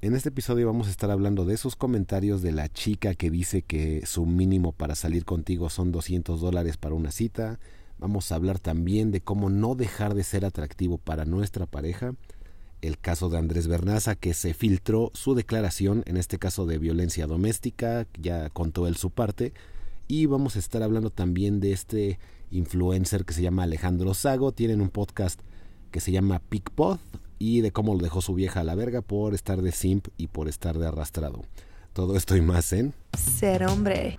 [0.00, 3.62] En este episodio vamos a estar hablando de esos comentarios de la chica que dice
[3.62, 7.58] que su mínimo para salir contigo son 200 dólares para una cita.
[7.98, 12.14] Vamos a hablar también de cómo no dejar de ser atractivo para nuestra pareja.
[12.80, 17.26] El caso de Andrés Bernaza que se filtró su declaración, en este caso de violencia
[17.26, 19.52] doméstica, ya contó él su parte.
[20.06, 22.20] Y vamos a estar hablando también de este
[22.52, 24.52] influencer que se llama Alejandro Sago.
[24.52, 25.40] Tienen un podcast
[25.90, 27.00] que se llama PicPod
[27.38, 30.28] y de cómo lo dejó su vieja a la verga por estar de simp y
[30.28, 31.42] por estar de arrastrado.
[31.92, 34.16] Todo esto y más en Ser hombre.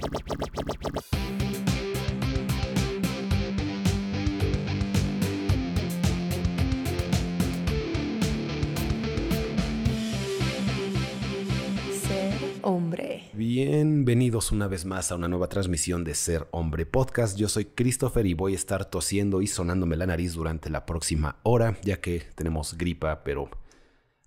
[12.64, 13.30] Hombre.
[13.34, 17.38] Bienvenidos una vez más a una nueva transmisión de Ser Hombre Podcast.
[17.38, 21.40] Yo soy Christopher y voy a estar tosiendo y sonándome la nariz durante la próxima
[21.44, 23.50] hora, ya que tenemos gripa, pero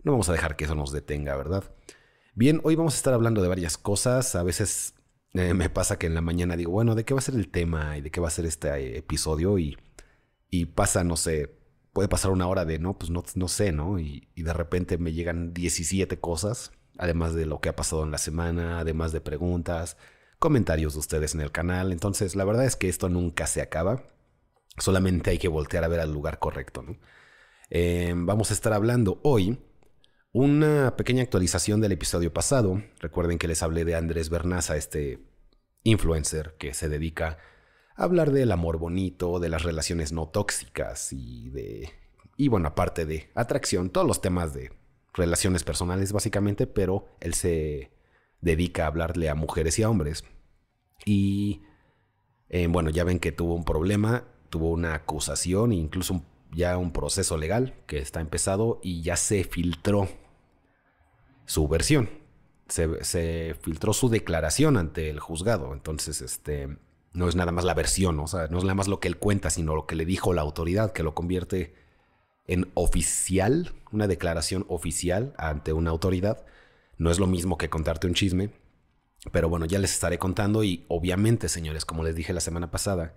[0.03, 1.65] no vamos a dejar que eso nos detenga, ¿verdad?
[2.35, 4.35] Bien, hoy vamos a estar hablando de varias cosas.
[4.35, 4.95] A veces
[5.35, 7.49] eh, me pasa que en la mañana digo, bueno, ¿de qué va a ser el
[7.49, 9.59] tema y de qué va a ser este eh, episodio?
[9.59, 9.77] Y,
[10.75, 11.59] pasa, no sé,
[11.93, 13.99] puede pasar una hora de, no, pues no, no sé, ¿no?
[13.99, 18.11] Y, y de repente me llegan 17 cosas además de lo que ha pasado en
[18.11, 19.97] la semana, además de preguntas,
[20.39, 21.93] comentarios de ustedes en el canal.
[21.93, 24.05] Entonces, la verdad es que esto nunca se acaba.
[24.79, 26.83] Solamente hay que voltear a ver al lugar correcto.
[26.83, 26.97] ¿no?
[27.71, 29.59] Eh, vamos a estar hablando hoy
[30.33, 32.83] una pequeña actualización del episodio pasado.
[33.01, 35.21] Recuerden que les hablé de Andrés Bernaza, este
[35.85, 37.39] influencer que se dedica
[37.97, 41.91] a hablar del amor bonito, de las relaciones no tóxicas y de...
[42.37, 44.73] Y bueno, aparte de atracción, todos los temas de
[45.15, 47.91] relaciones personales básicamente, pero él se
[48.41, 50.25] dedica a hablarle a mujeres y a hombres.
[51.05, 51.63] Y
[52.49, 56.93] eh, bueno, ya ven que tuvo un problema, tuvo una acusación e incluso ya un
[56.93, 60.09] proceso legal que está empezado y ya se filtró
[61.47, 62.11] su versión.
[62.69, 65.73] Se, se, filtró su declaración ante el juzgado.
[65.73, 66.79] Entonces, este
[67.13, 69.19] no es nada más la versión, o sea, no es nada más lo que él
[69.19, 71.75] cuenta, sino lo que le dijo la autoridad, que lo convierte
[72.47, 76.45] en oficial, una declaración oficial ante una autoridad.
[76.99, 78.51] No es lo mismo que contarte un chisme,
[79.31, 83.15] pero bueno, ya les estaré contando y obviamente, señores, como les dije la semana pasada,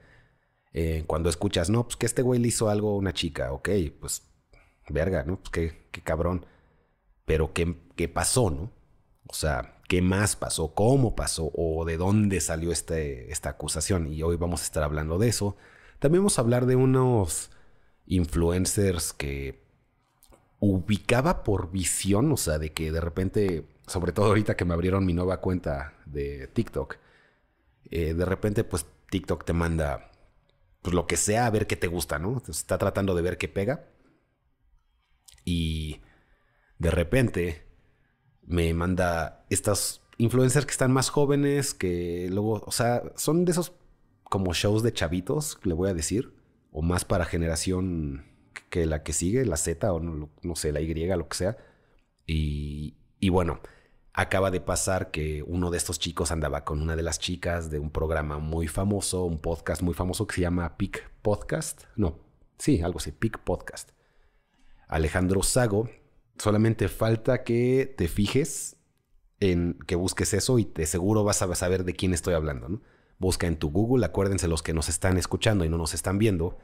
[0.73, 3.69] eh, cuando escuchas, no, pues que este güey le hizo algo a una chica, ok,
[3.99, 4.23] pues
[4.89, 5.37] verga, ¿no?
[5.37, 6.45] Pues qué, qué cabrón.
[7.25, 8.71] Pero ¿qué, ¿qué pasó, no?
[9.27, 10.75] O sea, ¿qué más pasó?
[10.75, 11.51] ¿Cómo pasó?
[11.55, 14.11] ¿O de dónde salió este, esta acusación?
[14.11, 15.57] Y hoy vamos a estar hablando de eso.
[15.99, 17.51] También vamos a hablar de unos
[18.07, 19.63] influencers que
[20.59, 25.05] ubicaba por visión, o sea, de que de repente, sobre todo ahorita que me abrieron
[25.05, 26.97] mi nueva cuenta de TikTok,
[27.91, 30.11] eh, de repente pues TikTok te manda
[30.81, 32.41] pues lo que sea a ver qué te gusta, ¿no?
[32.47, 33.88] está tratando de ver qué pega.
[35.43, 36.01] Y
[36.79, 37.67] de repente
[38.41, 43.73] me manda estas influencers que están más jóvenes, que luego, o sea, son de esos
[44.23, 46.33] como shows de chavitos, le voy a decir
[46.77, 48.25] o más para generación
[48.69, 51.57] que la que sigue, la Z o no, no sé, la Y, lo que sea.
[52.27, 53.61] Y, y, bueno,
[54.11, 57.79] acaba de pasar que uno de estos chicos andaba con una de las chicas de
[57.79, 61.83] un programa muy famoso, un podcast muy famoso que se llama Pic Podcast.
[61.95, 62.19] No,
[62.57, 63.91] sí, algo así, Pic Podcast.
[64.89, 65.89] Alejandro Sago.
[66.37, 68.75] Solamente falta que te fijes
[69.39, 72.81] en que busques eso y de seguro vas a saber de quién estoy hablando, ¿no?
[73.25, 76.59] Busca en tu Google, acuérdense los que nos están escuchando y no nos están viendo,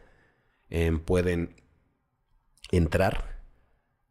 [0.69, 1.55] eh, pueden
[2.69, 3.41] entrar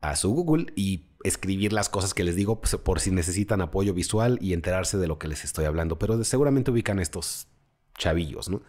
[0.01, 3.95] a su Google y escribir las cosas que les digo pues, por si necesitan apoyo
[3.95, 5.97] visual y enterarse de lo que les estoy hablando.
[6.01, 7.47] Pero seguramente ubican estos
[7.97, 8.63] chavillos, ¿no?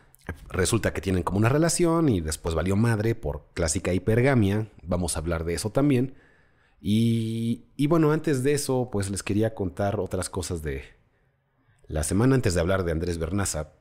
[0.49, 4.67] Resulta que tienen como una relación y después valió madre por clásica hipergamia.
[4.83, 6.13] Vamos a hablar de eso también.
[6.79, 10.83] Y, y bueno, antes de eso, pues les quería contar otras cosas de,
[11.91, 13.73] la semana antes de hablar de Andrés Bernaza,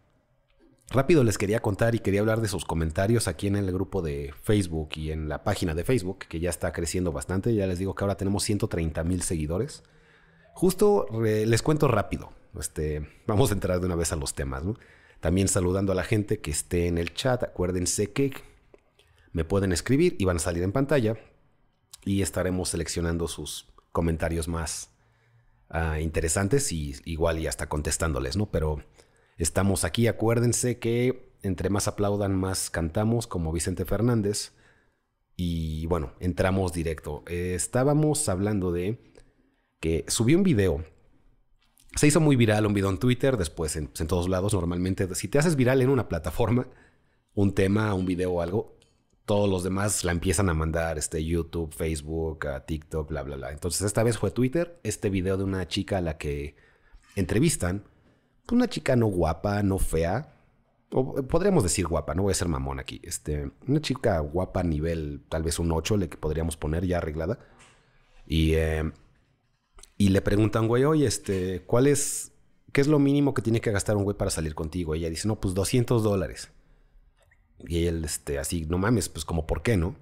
[0.91, 4.35] rápido les quería contar y quería hablar de sus comentarios aquí en el grupo de
[4.43, 7.55] Facebook y en la página de Facebook, que ya está creciendo bastante.
[7.55, 9.85] Ya les digo que ahora tenemos 130 mil seguidores.
[10.55, 12.33] Justo les cuento rápido.
[12.59, 14.65] Este, vamos a entrar de una vez a los temas.
[15.21, 17.45] También saludando a la gente que esté en el chat.
[17.45, 18.33] Acuérdense que
[19.33, 21.17] me pueden escribir y van a salir en pantalla.
[22.05, 24.91] Y estaremos seleccionando sus comentarios más
[25.71, 28.51] uh, interesantes y igual y hasta contestándoles, ¿no?
[28.51, 28.83] Pero
[29.37, 34.53] estamos aquí, acuérdense que entre más aplaudan, más cantamos, como Vicente Fernández.
[35.37, 37.25] Y bueno, entramos directo.
[37.27, 38.99] Estábamos hablando de
[39.81, 40.85] que subí un video.
[41.97, 45.13] Se hizo muy viral un video en Twitter, después en todos lados normalmente.
[45.15, 46.69] Si te haces viral en una plataforma,
[47.35, 48.80] un tema, un video o algo,
[49.25, 53.53] todos los demás la empiezan a mandar, este, YouTube, Facebook, TikTok, bla, bla, bla.
[53.53, 56.57] Entonces esta vez fue Twitter, este video de una chica a la que
[57.17, 57.85] entrevistan,
[58.47, 60.35] pues, una chica no guapa, no fea,
[60.93, 65.23] o podríamos decir guapa, no voy a ser mamón aquí, este, una chica guapa nivel
[65.29, 67.39] tal vez un 8 le que podríamos poner ya arreglada.
[68.27, 68.91] Y, eh,
[69.97, 72.33] y le preguntan, güey, oye, este, ¿cuál es,
[72.73, 74.95] qué es lo mínimo que tiene que gastar un güey para salir contigo?
[74.95, 76.51] Y ella dice, no, pues 200 dólares.
[77.67, 79.97] Y él, este, así, no mames, pues como, ¿por qué, no?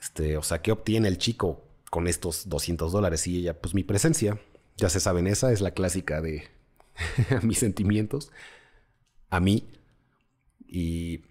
[0.00, 3.26] Este, o sea, ¿qué obtiene el chico con estos 200 dólares?
[3.26, 4.40] Y ella, pues mi presencia.
[4.76, 6.48] Ya se saben, esa es la clásica de
[7.42, 8.30] mis sentimientos.
[9.28, 9.70] A mí.
[10.66, 11.22] Y,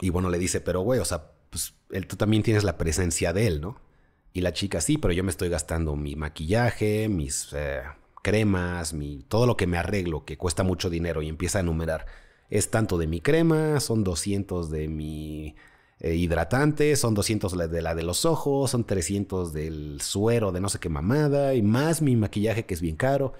[0.00, 3.32] y bueno, le dice, pero güey, o sea, pues él, tú también tienes la presencia
[3.32, 3.80] de él, ¿no?
[4.32, 7.82] Y la chica, sí, pero yo me estoy gastando mi maquillaje, mis eh,
[8.22, 12.06] cremas, mi, todo lo que me arreglo, que cuesta mucho dinero, y empieza a enumerar
[12.50, 15.56] es tanto de mi crema, son 200 de mi
[15.98, 20.68] eh, hidratante, son 200 de la de los ojos, son 300 del suero de no
[20.68, 23.32] sé qué mamada y más mi maquillaje que es bien caro.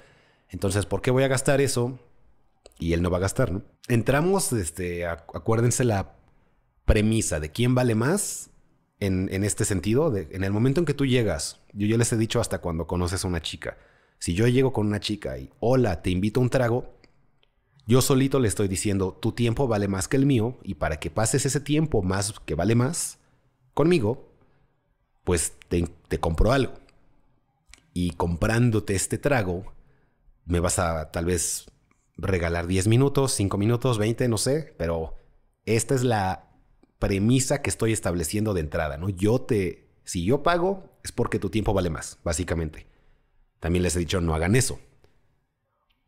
[0.49, 1.99] Entonces, ¿por qué voy a gastar eso?
[2.79, 3.63] Y él no va a gastar, ¿no?
[3.89, 6.17] Entramos, este, acuérdense la
[6.85, 8.51] premisa de quién vale más
[9.01, 10.15] en, este sentido.
[10.17, 13.25] En el momento en que tú llegas, yo, yo les he dicho hasta cuando conoces
[13.25, 13.77] a una chica.
[14.19, 16.96] Si yo llego con una chica y, hola, te invito a un trago,
[17.87, 21.11] yo solito le estoy diciendo, tu tiempo vale más que el mío y para que
[21.11, 23.19] pases ese tiempo más que vale más
[23.75, 24.29] conmigo,
[25.23, 26.75] pues te, compro algo.
[27.93, 29.73] Y comprándote este trago,
[30.45, 31.67] me vas a tal vez
[32.17, 35.15] regalar 10 minutos, 5 minutos, 20, no sé, pero
[35.65, 36.49] esta es la
[36.99, 39.09] premisa que estoy estableciendo de entrada, ¿no?
[39.09, 42.87] Yo te, si yo pago, es porque tu tiempo vale más, básicamente.
[43.61, 44.81] También les he dicho, no hagan eso.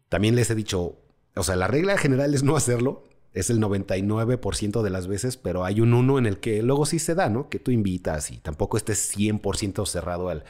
[0.08, 0.98] También les he dicho,
[1.38, 3.04] o sea, la regla general es no hacerlo.
[3.32, 6.98] Es el 99% de las veces, pero hay un uno en el que luego sí
[6.98, 7.48] se da, ¿no?
[7.48, 10.44] Que tú invitas y tampoco estés 100% cerrado al,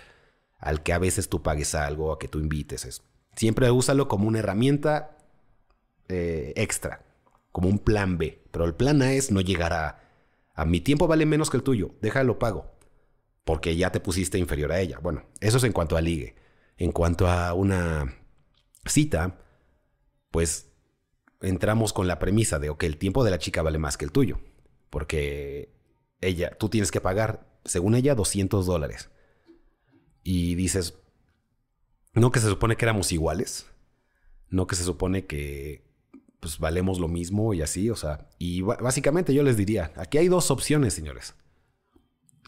[0.59, 2.85] al que a veces tú pagues algo, a que tú invites.
[2.85, 3.03] Es,
[3.37, 5.19] siempre úsalo como una herramienta
[6.09, 7.05] eh, extra,
[7.53, 8.43] como un plan B.
[8.51, 10.01] Pero el plan A es no llegar a,
[10.55, 12.79] a mi tiempo vale menos que el tuyo, déjalo pago,
[13.45, 14.99] porque ya te pusiste inferior a ella.
[15.01, 16.37] Bueno, eso es en cuanto a ligue.
[16.77, 18.15] En cuanto a una
[18.87, 19.39] cita,
[20.31, 20.69] pues
[21.41, 24.13] entramos con la premisa de, ok, el tiempo de la chica vale más que el
[24.13, 24.41] tuyo,
[24.91, 25.73] porque
[26.21, 29.11] ella, tú tienes que pagar, según ella, 200 dólares.
[30.23, 30.99] Y dices,
[32.15, 33.67] no que se supone que éramos iguales,
[34.51, 35.87] no que se supone que
[36.41, 40.29] pues valemos lo mismo y así, o sea, y básicamente yo les diría, aquí hay
[40.29, 41.35] dos opciones, señores.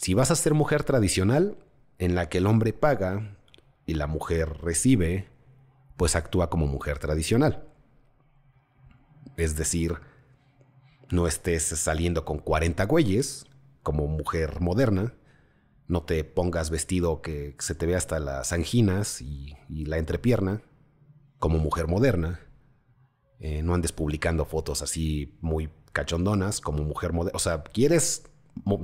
[0.01, 1.59] Si vas a ser mujer tradicional,
[1.99, 3.37] en la que el hombre paga
[3.85, 5.29] y la mujer recibe,
[5.97, 7.70] pues actúa como mujer tradicional.
[9.37, 9.97] Es decir,
[11.11, 13.47] no estés saliendo con 40 güeyes
[13.83, 15.15] como mujer moderna.
[15.89, 20.63] No te pongas vestido que se te vea hasta las anginas y, la entrepierna
[21.39, 22.41] como mujer moderna.
[23.41, 27.37] Eh, no andes publicando fotos así muy cachondonas como mujer moderna.
[27.37, 28.25] O sea, ¿quieres,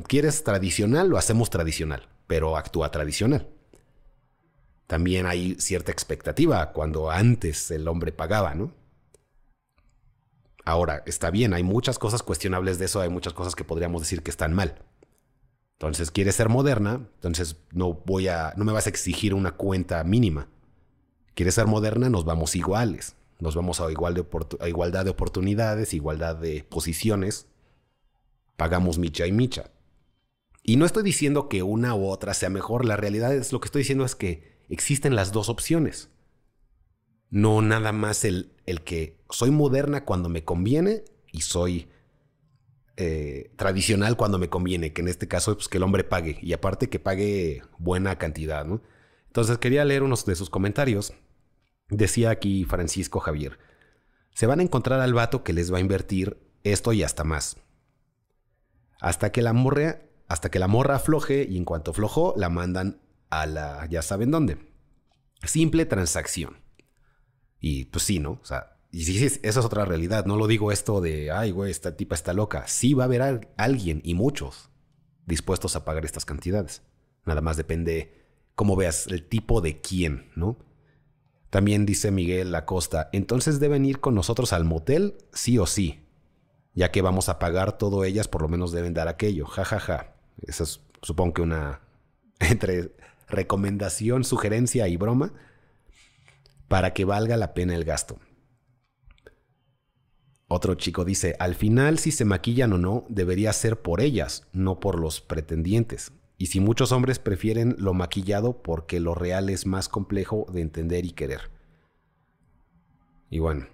[0.08, 1.08] ¿quieres tradicional?
[1.08, 3.48] Lo hacemos tradicional, pero actúa tradicional.
[4.86, 8.72] También hay cierta expectativa cuando antes el hombre pagaba, ¿no?
[10.66, 14.24] Ahora, está bien, hay muchas cosas cuestionables de eso, hay muchas cosas que podríamos decir
[14.24, 14.74] que están mal.
[15.74, 20.02] Entonces, quieres ser moderna, entonces no voy a, no me vas a exigir una cuenta
[20.02, 20.48] mínima.
[21.34, 23.14] Quieres ser moderna, nos vamos iguales.
[23.38, 24.26] Nos vamos a, igual de
[24.58, 27.46] a igualdad de oportunidades, igualdad de posiciones.
[28.56, 29.70] Pagamos micha y micha.
[30.64, 33.66] Y no estoy diciendo que una u otra sea mejor, la realidad es lo que
[33.66, 36.08] estoy diciendo es que existen las dos opciones.
[37.30, 41.88] No nada más el, el que soy moderna cuando me conviene y soy
[42.96, 46.52] eh, tradicional cuando me conviene, que en este caso pues que el hombre pague y
[46.52, 48.82] aparte que pague buena cantidad, ¿no?
[49.26, 51.12] Entonces quería leer unos de sus comentarios.
[51.88, 53.58] Decía aquí Francisco Javier,
[54.34, 57.58] se van a encontrar al vato que les va a invertir esto y hasta más.
[58.98, 63.00] Hasta que la morra, hasta que la morra afloje y en cuanto aflojó la mandan
[63.30, 64.58] a la ya saben dónde.
[65.44, 66.65] Simple transacción.
[67.60, 68.38] Y pues sí, ¿no?
[68.42, 70.26] O sea, y sí, esa es otra realidad.
[70.26, 72.66] No lo digo esto de, ay, güey, esta tipa está loca.
[72.66, 74.70] Sí va a haber alguien y muchos
[75.26, 76.82] dispuestos a pagar estas cantidades.
[77.24, 80.56] Nada más depende cómo veas el tipo de quién, ¿no?
[81.50, 86.00] También dice Miguel Acosta, entonces deben ir con nosotros al motel, sí o sí.
[86.74, 89.46] Ya que vamos a pagar todo ellas, por lo menos deben dar aquello.
[89.46, 90.14] Ja, ja, ja.
[90.42, 91.80] Esa es, supongo que una
[92.38, 92.92] entre
[93.28, 95.32] recomendación, sugerencia y broma
[96.68, 98.18] para que valga la pena el gasto.
[100.48, 104.78] Otro chico dice, al final si se maquillan o no, debería ser por ellas, no
[104.78, 106.12] por los pretendientes.
[106.38, 111.04] Y si muchos hombres prefieren lo maquillado porque lo real es más complejo de entender
[111.04, 111.50] y querer.
[113.28, 113.66] Y bueno,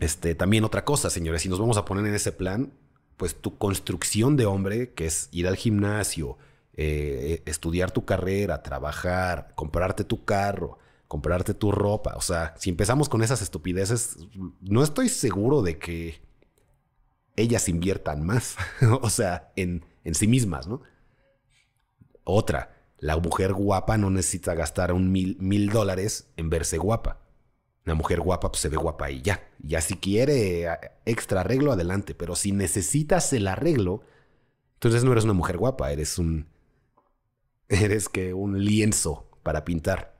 [0.00, 2.72] este, también otra cosa, señores, si nos vamos a poner en ese plan,
[3.16, 6.38] pues tu construcción de hombre, que es ir al gimnasio,
[6.72, 10.78] eh, estudiar tu carrera, trabajar, comprarte tu carro,
[11.14, 12.16] comprarte tu ropa.
[12.16, 14.16] O sea, si empezamos con esas estupideces,
[14.60, 16.20] no estoy seguro de que
[17.36, 18.56] ellas inviertan más,
[19.00, 20.82] o sea, en, en sí mismas, ¿no?
[22.24, 27.20] Otra, la mujer guapa no necesita gastar un mil, mil dólares en verse guapa.
[27.86, 29.40] Una mujer guapa pues, se ve guapa y ya.
[29.60, 30.66] Ya si quiere
[31.04, 32.16] extra arreglo, adelante.
[32.16, 34.02] Pero si necesitas el arreglo,
[34.72, 36.48] entonces no eres una mujer guapa, eres un.
[37.68, 40.13] Eres que un lienzo para pintar.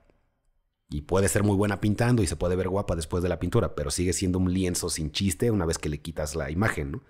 [0.88, 3.75] Y puede ser muy buena pintando y se puede ver guapa después de la pintura,
[3.75, 7.03] pero sigue siendo un lienzo sin chiste una vez que le quitas la imagen, ¿no?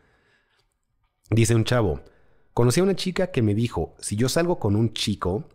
[1.31, 2.03] Dice un chavo,
[2.53, 5.49] conocí a una chica que me dijo, si yo salgo con un chico,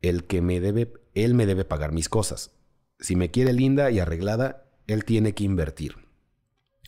[0.00, 2.52] el que me debe, él me debe pagar mis cosas.
[2.98, 5.96] Si me quiere linda y arreglada, él tiene que invertir.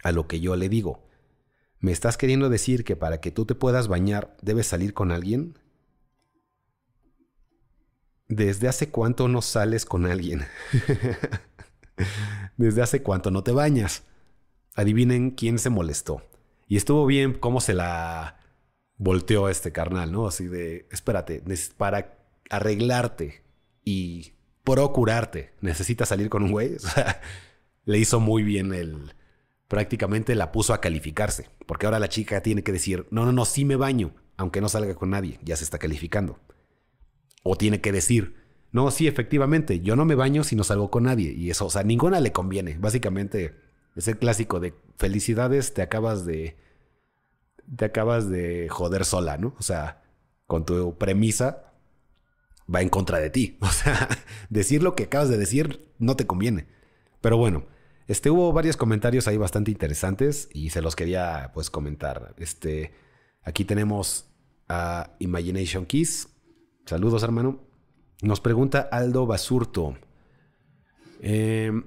[0.02, 1.06] A lo que yo le digo,
[1.78, 5.58] ¿me estás queriendo decir que para que tú te puedas bañar debes salir con alguien?
[8.28, 10.46] ¿Desde hace cuánto no sales con alguien?
[12.56, 14.04] ¿Desde hace cuánto no te bañas?
[14.74, 16.22] Adivinen quién se molestó.
[16.66, 18.40] Y estuvo bien cómo se la
[18.96, 20.26] volteó este carnal, ¿no?
[20.26, 21.42] Así de, espérate,
[21.76, 22.18] para
[22.50, 23.42] arreglarte
[23.84, 24.32] y
[24.64, 26.74] procurarte, necesitas salir con un güey.
[26.76, 27.20] O sea,
[27.84, 29.14] le hizo muy bien el.
[29.68, 31.48] Prácticamente la puso a calificarse.
[31.66, 34.68] Porque ahora la chica tiene que decir: No, no, no, sí me baño, aunque no
[34.68, 35.38] salga con nadie.
[35.42, 36.38] Ya se está calificando.
[37.44, 38.34] O tiene que decir:
[38.72, 41.30] No, sí, efectivamente, yo no me baño si no salgo con nadie.
[41.30, 42.76] Y eso, o sea, ninguna le conviene.
[42.80, 43.54] Básicamente,
[43.94, 46.56] es el clásico de felicidades, te acabas de.
[47.76, 49.54] Te acabas de joder sola, ¿no?
[49.58, 50.02] O sea,
[50.46, 51.72] con tu premisa,
[52.72, 53.58] va en contra de ti.
[53.60, 54.08] O sea,
[54.50, 56.66] decir lo que acabas de decir no te conviene.
[57.20, 57.66] Pero bueno,
[58.06, 62.34] este, hubo varios comentarios ahí bastante interesantes y se los quería pues comentar.
[62.38, 62.92] Este,
[63.42, 64.26] aquí tenemos
[64.68, 66.28] a Imagination Kiss.
[66.86, 67.60] Saludos, hermano.
[68.20, 69.96] Nos pregunta Aldo Basurto.
[71.20, 71.84] Em,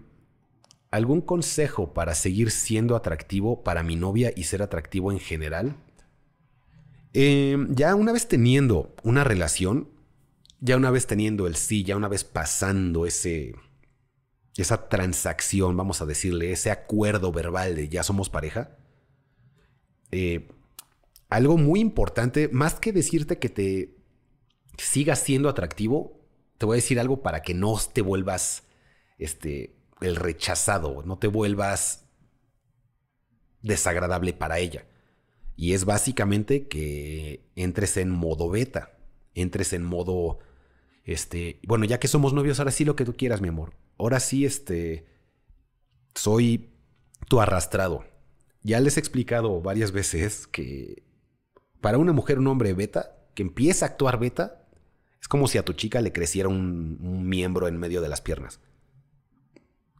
[0.90, 5.76] ¿Algún consejo para seguir siendo atractivo para mi novia y ser atractivo en general?
[7.14, 9.90] Em, ya una vez teniendo una relación,
[10.62, 13.54] ya una vez teniendo el sí, ya una vez pasando ese,
[14.56, 18.78] esa transacción, vamos a decirle, ese acuerdo verbal de ya somos pareja,
[20.12, 20.48] eh,
[21.30, 23.97] algo muy importante, más que decirte que te
[24.78, 26.20] sigas siendo atractivo,
[26.58, 28.64] te voy a decir algo para que no te vuelvas
[29.18, 32.06] este, el rechazado, no te vuelvas
[33.62, 34.86] desagradable para ella.
[35.56, 38.98] Y es básicamente que entres en modo beta,
[39.34, 40.40] entres en modo
[41.08, 43.74] este, bueno, ya que somos novios, ahora sí lo que tú quieras, mi amor.
[43.98, 45.08] Ahora sí, este,
[46.14, 46.70] soy
[47.30, 48.04] tu arrastrado.
[48.62, 51.04] Ya les he explicado varias veces que
[51.80, 54.67] para una mujer, un hombre beta, que empieza a actuar beta,
[55.22, 58.60] es como si a tu chica le creciera un, miembro en medio de las piernas.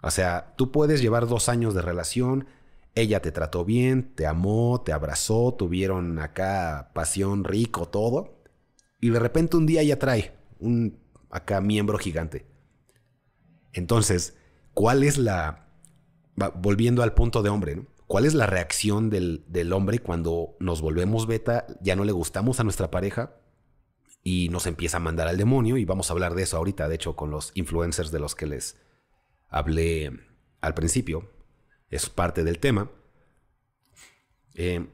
[0.02, 2.48] O sea, tú puedes llevar dos años de relación,
[2.96, 8.42] ella te trató bien, te amó, te abrazó, tuvieron acá pasión rico, todo,
[9.00, 12.46] y de repente un día ella trae un acá miembro gigante.
[13.74, 14.36] Entonces,
[14.74, 15.68] ¿cuál es la,
[16.56, 21.28] volviendo al punto de hombre, ¿cuál es la reacción del, del hombre cuando nos volvemos
[21.28, 23.36] beta, ya no le gustamos a nuestra pareja
[24.28, 25.78] y nos empieza a mandar al demonio?
[25.78, 28.46] Y vamos a hablar de eso ahorita, de hecho, con los influencers de los que
[28.46, 28.76] les
[29.48, 30.20] hablé
[30.60, 31.32] al principio.
[31.90, 32.92] Es parte del tema.
[34.54, 34.86] Eh,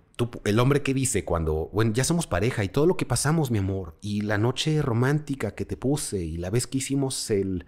[0.44, 3.58] el hombre que dice cuando, bueno, ya somos pareja y todo lo que pasamos, mi
[3.58, 7.66] amor, y la noche romántica que te puse y la vez que hicimos el,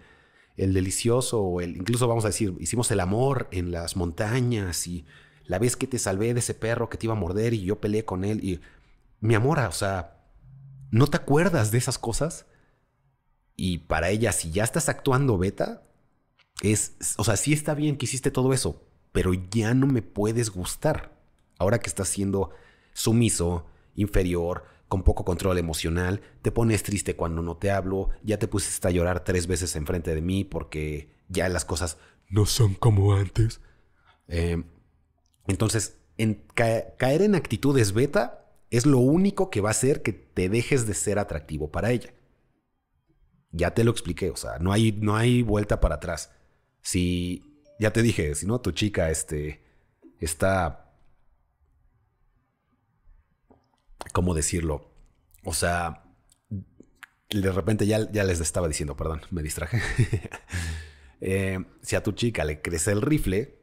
[0.56, 5.04] el delicioso, el, incluso vamos a decir, hicimos el amor en las montañas y
[5.46, 7.80] la vez que te salvé de ese perro que te iba a morder y yo
[7.80, 8.60] peleé con él y
[9.18, 10.15] mi amor, o sea,
[10.90, 12.46] ¿no te acuerdas de esas cosas?
[13.56, 15.82] Y para ella, si ya estás actuando beta,
[16.62, 20.50] es, o sea, sí está bien que hiciste todo eso, pero ya no me puedes
[20.50, 21.16] gustar.
[21.58, 22.50] Ahora que estás siendo
[22.92, 28.46] sumiso, inferior, con poco control emocional, te pones triste cuando no te hablo, ya te
[28.46, 33.14] pusiste a llorar tres veces enfrente de mí porque ya las cosas no son como
[33.14, 33.60] antes.
[34.28, 34.64] Em,
[35.46, 35.96] entonces,
[36.54, 40.94] caer en actitudes beta es lo único que va a hacer que te dejes de
[40.94, 42.12] ser atractivo para ella.
[43.52, 46.32] Ya te lo expliqué, o sea, no hay, no hay vuelta para atrás.
[46.82, 49.66] Si, ya te dije, si no, tu chica, este,
[50.20, 50.82] Está...
[54.12, 54.90] ¿Cómo decirlo?
[55.44, 56.04] O sea,
[57.28, 59.80] de repente ya, ya les estaba diciendo, perdón, me distraje.
[61.22, 63.58] Eh, si a tu chica le crece el rifle,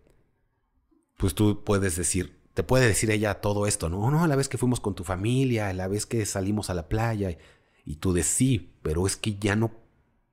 [1.17, 4.57] pues tú puedes decir, te puede decir ella todo esto, no, no, la vez que
[4.57, 7.37] fuimos con tu familia, la vez que salimos a la playa,
[7.85, 9.71] y tú de sí, pero es que ya no,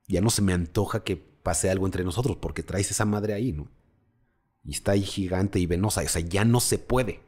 [0.07, 3.51] ya no se me antoja que pase algo entre nosotros porque traes esa madre ahí,
[3.51, 3.67] ¿no?
[4.63, 7.21] Y está ahí gigante y venosa, o sea, ya no se puede.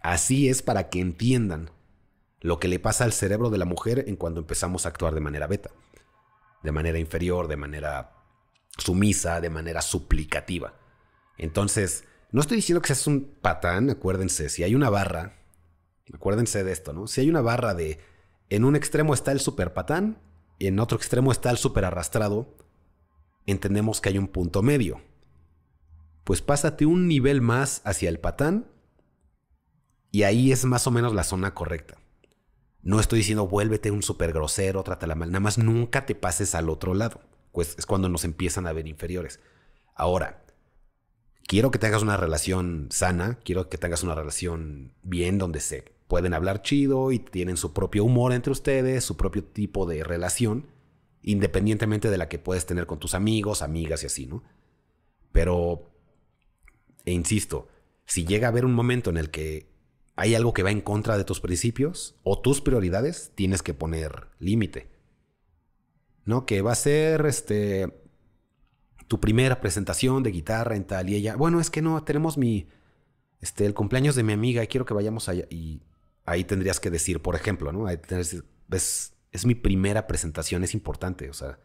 [0.00, 1.70] Así es para que entiendan
[2.40, 5.20] lo que le pasa al cerebro de la mujer en cuando empezamos a actuar de
[5.20, 5.70] manera beta,
[6.62, 8.12] de manera inferior, de manera
[8.78, 10.74] sumisa, de manera suplicativa.
[11.38, 15.34] Entonces, no estoy diciendo que seas un patán, acuérdense, si hay una barra,
[16.12, 17.06] acuérdense de esto, ¿no?
[17.06, 17.98] Si hay una barra de,
[18.48, 20.18] en un extremo está el super patán
[20.58, 22.56] y en otro extremo está el super arrastrado,
[23.46, 25.02] entendemos que hay un punto medio.
[26.24, 28.66] Pues pásate un nivel más hacia el patán
[30.10, 31.98] y ahí es más o menos la zona correcta.
[32.82, 35.30] No estoy diciendo vuélvete un súper grosero, trátala mal.
[35.30, 37.20] Nada más nunca te pases al otro lado.
[37.52, 39.40] Pues es cuando nos empiezan a ver inferiores.
[39.94, 40.41] Ahora,
[41.46, 46.34] quiero que tengas una relación sana, quiero que tengas una relación bien donde se pueden
[46.34, 50.66] hablar chido y tienen su propio humor entre ustedes, su propio tipo de relación,
[51.22, 54.42] independientemente de la que puedes tener con tus amigos, amigas y así, ¿no?
[55.32, 55.90] Pero,
[57.04, 57.68] e insisto,
[58.04, 59.72] si llega a haber un momento en el que
[60.16, 64.28] hay algo que va en contra de tus principios o tus prioridades, tienes que poner
[64.38, 64.88] límite.
[66.24, 66.46] ¿No?
[66.46, 68.01] Que va a ser este
[69.08, 72.68] tu primera presentación de guitarra en tal y ella, bueno, es que no, tenemos mi
[73.40, 75.82] este el cumpleaños de mi amiga y quiero que vayamos allá y
[76.24, 77.88] ahí tendrías que decir, por ejemplo, ¿no?
[77.88, 78.42] es,
[79.32, 81.58] es mi primera presentación, es importante, o sea,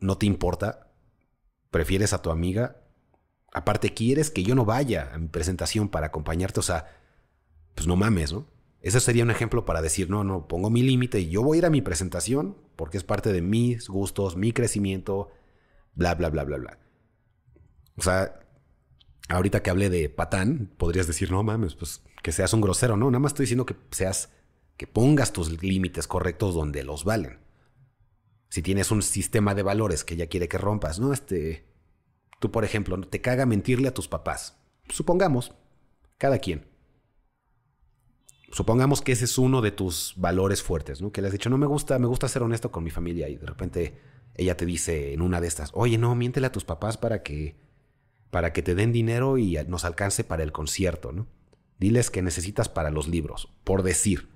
[0.00, 0.92] no te importa,
[1.70, 2.82] prefieres a tu amiga
[3.56, 6.88] Aparte, quieres que yo no vaya a mi presentación para acompañarte, o sea,
[7.74, 8.46] pues no mames, ¿no?
[8.82, 11.58] Ese sería un ejemplo para decir, no, no, pongo mi límite y yo voy a
[11.60, 15.30] ir a mi presentación porque es parte de mis gustos, mi crecimiento,
[15.96, 16.78] bla, bla, bla, bla, bla.
[17.96, 18.38] O sea,
[19.28, 23.10] ahorita que hablé de patán, podrías decir, no mames, pues que seas un grosero, ¿no?
[23.10, 24.30] Nada más estoy diciendo que seas,
[24.76, 27.40] que pongas tus límites correctos donde los valen.
[28.48, 31.12] Si tienes un sistema de valores que ella quiere que rompas, ¿no?
[31.12, 31.66] Este,
[32.38, 34.58] Tú, por ejemplo, te caga mentirle a tus papás.
[34.88, 35.52] Supongamos,
[36.18, 36.66] cada quien.
[38.52, 41.12] Supongamos que ese es uno de tus valores fuertes, ¿no?
[41.12, 43.36] Que le has dicho, no me gusta, me gusta ser honesto con mi familia y
[43.36, 43.98] de repente
[44.36, 47.56] ella te dice en una de estas, oye, no, miéntele a tus papás para que,
[48.30, 51.26] para que te den dinero y nos alcance para el concierto, ¿no?
[51.78, 54.28] Diles que necesitas para los libros, por decir.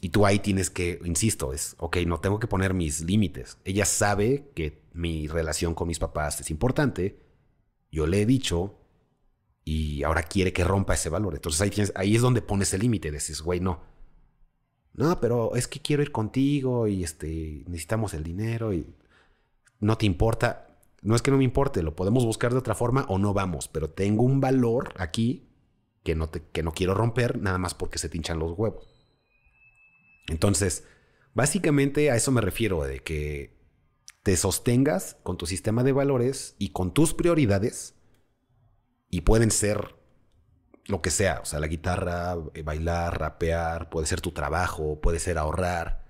[0.00, 3.58] Y tú ahí tienes que, insisto, es, ok, no tengo que poner mis límites.
[3.64, 7.20] Ella sabe que mi relación con mis papás es importante.
[7.90, 8.78] Yo le he dicho
[9.64, 11.34] y ahora quiere que rompa ese valor.
[11.34, 13.10] Entonces ahí, ahí es donde pones el límite.
[13.10, 13.80] Dices, güey, no.
[14.96, 18.86] No, pero es que quiero ir contigo y este, necesitamos el dinero y
[19.78, 20.78] no te importa.
[21.02, 23.68] No es que no me importe, lo podemos buscar de otra forma o no vamos,
[23.68, 25.50] pero tengo un valor aquí
[26.02, 28.88] que no, te, que no quiero romper nada más porque se te hinchan los huevos.
[30.28, 30.84] Entonces,
[31.34, 33.54] básicamente a eso me refiero, de que
[34.22, 37.94] te sostengas con tu sistema de valores y con tus prioridades,
[39.10, 39.94] y pueden ser
[40.86, 45.18] lo que sea, o sea, la guitarra, eh, bailar, rapear, puede ser tu trabajo, puede
[45.18, 46.06] ser ahorrar,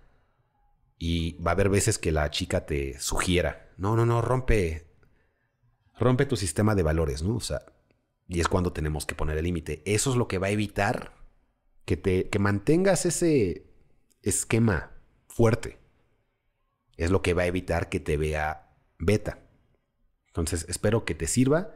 [0.99, 4.87] y va a haber veces que la chica te sugiera, no, no, no, rompe,
[5.99, 7.37] rompe tu sistema de valores, ¿no?
[7.37, 7.63] O sea,
[8.29, 9.83] y es cuando tenemos que poner el límite.
[9.85, 11.15] Eso es lo que va a evitar
[11.85, 13.67] que te que mantengas ese
[14.23, 14.93] esquema
[15.29, 15.79] fuerte.
[16.97, 19.39] Es lo que va a evitar que te vea beta.
[20.29, 21.75] Entonces, espero que te sirva.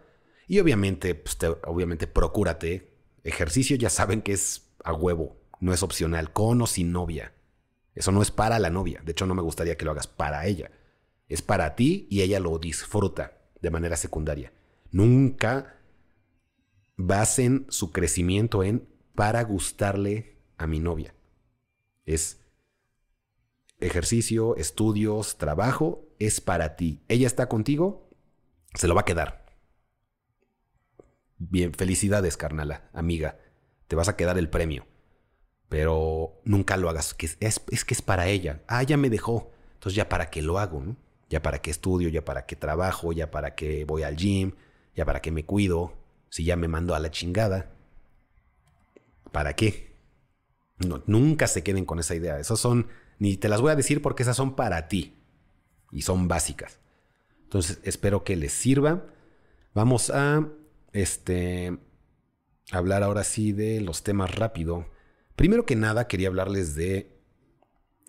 [0.48, 2.89] Y obviamente, pues obviamente, procúrate.
[3.24, 7.32] Ejercicio ya saben que es a huevo, no es opcional, con o sin novia.
[7.94, 9.02] Eso no es para la novia.
[9.04, 10.70] De hecho, no me gustaría que lo hagas para ella.
[11.28, 14.52] Es para ti y ella lo disfruta de manera secundaria.
[14.90, 15.76] Nunca
[16.96, 21.14] basen su crecimiento en para gustarle a mi novia.
[22.04, 22.40] Es
[23.80, 27.02] ejercicio, estudios, trabajo, es para ti.
[27.08, 28.10] Ella está contigo,
[28.74, 29.39] se lo va a quedar.
[31.40, 33.38] Bien, felicidades, carnala, amiga.
[33.88, 34.86] Te vas a quedar el premio.
[35.70, 37.16] Pero nunca lo hagas.
[37.40, 38.60] Es, que es para ella.
[38.66, 39.50] Ah, ya me dejó.
[39.74, 40.96] Entonces ya para qué lo hago, ¿no?
[41.30, 44.52] Ya para qué estudio, ya para qué trabajo, ya para qué voy al gym,
[44.94, 45.94] ya para qué me cuido.
[46.28, 47.70] Si ya me mando a la chingada.
[49.32, 49.96] ¿Para qué?
[51.06, 52.38] Nunca se queden con esa idea.
[52.38, 55.14] Esos son ni te las voy a decir porque esas son para ti
[55.90, 56.80] y son básicas.
[57.44, 59.06] Entonces espero que les sirva.
[59.72, 60.46] Vamos a
[60.92, 61.78] este,
[62.70, 64.86] hablar ahora sí de los temas rápido.
[65.36, 67.16] Primero que nada, quería hablarles de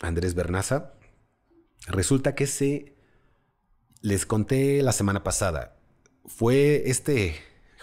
[0.02, 0.94] Andrés Bernaza.
[1.88, 2.96] Resulta que se,
[4.02, 5.78] les conté la semana pasada,
[6.26, 7.36] fue este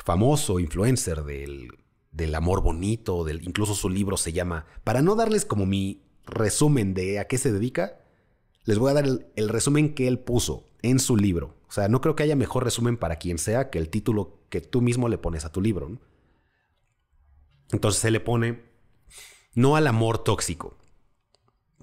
[0.05, 1.69] famoso influencer del,
[2.13, 6.95] del amor bonito, del, incluso su libro se llama, para no darles como mi resumen
[6.95, 8.01] de a qué se dedica,
[8.65, 11.57] les voy a dar el, resumen que él puso en su libro.
[11.69, 14.61] O sea, no creo que haya mejor resumen para quien sea que el título que
[14.61, 15.99] tú mismo le pones a tu libro.
[17.71, 18.63] Entonces se le pone
[19.55, 20.79] no al amor tóxico.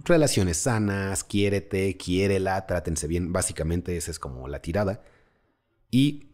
[0.04, 3.32] Relaciones sanas, quiérete, quiérela, trátense bien.
[3.32, 5.04] Básicamente esa es como la tirada.
[5.92, 6.32] Y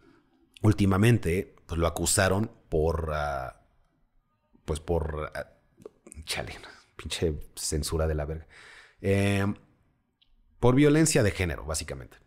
[0.61, 3.11] últimamente pues, lo acusaron por...
[3.13, 3.61] Ah,
[4.63, 5.31] pues por...
[5.35, 5.47] Ah,
[6.23, 6.53] chale,
[6.95, 8.47] pinche censura de la verga.
[9.01, 9.45] Eh,
[10.59, 12.17] por violencia de género, básicamente.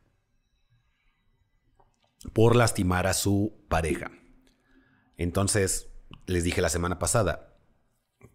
[2.32, 4.10] Por lastimar a su pareja.
[5.16, 5.88] Entonces,
[6.26, 7.56] les dije la semana pasada,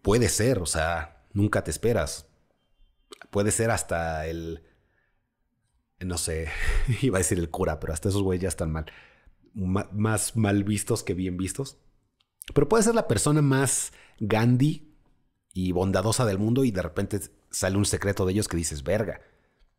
[0.02, 2.26] puede ser, o sea, nunca te esperas.
[3.30, 4.62] Puede ser hasta el,
[5.98, 6.48] no sé,
[7.02, 8.86] iba a decir el cura, pero hasta esos güeyes ya están mal.
[9.54, 11.78] más mal vistos que bien vistos.
[12.54, 14.96] Pero puede ser la persona más Gandhi
[15.52, 19.20] y bondadosa del mundo y de repente sale un secreto de ellos que dices, verga,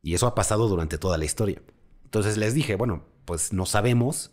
[0.02, 1.62] y eso ha pasado durante toda la historia.
[2.04, 4.31] Entonces les dije, bueno, pues no sabemos.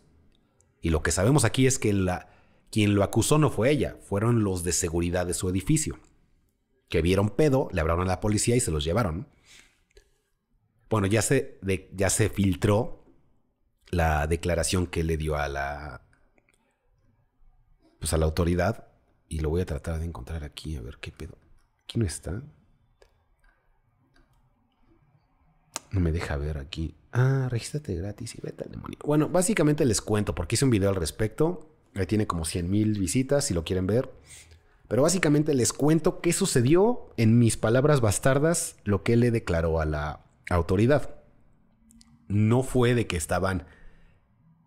[0.81, 2.29] Y lo que sabemos aquí es que la,
[2.71, 5.99] quien lo acusó no fue ella, fueron los de seguridad de su edificio.
[6.87, 9.27] Que vieron pedo, le hablaron a la policía y se los llevaron.
[10.89, 11.59] Bueno, ya se,
[11.93, 13.03] ya se filtró
[13.91, 16.01] la declaración que le dio a la,
[17.99, 18.87] pues a la autoridad.
[19.27, 21.37] Y lo voy a tratar de encontrar aquí, a ver qué pedo.
[21.83, 22.41] Aquí no está.
[25.91, 26.95] No me deja ver aquí.
[27.11, 28.97] Ah, regístrate gratis y vete al demonio.
[29.03, 31.69] Bueno, básicamente les cuento porque hice un video al respecto.
[31.95, 34.11] Ahí tiene como 100 mil visitas si lo quieren ver.
[34.87, 39.85] Pero básicamente les cuento qué sucedió en mis palabras bastardas, lo que le declaró a
[39.85, 41.15] la autoridad.
[42.27, 43.65] No fue de que estaban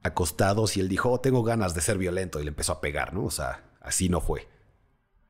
[0.03, 3.15] acostados y él dijo, oh, tengo ganas de ser violento y le empezó a pegar,
[3.15, 3.25] ¿no?
[3.25, 4.49] O sea, así no fue.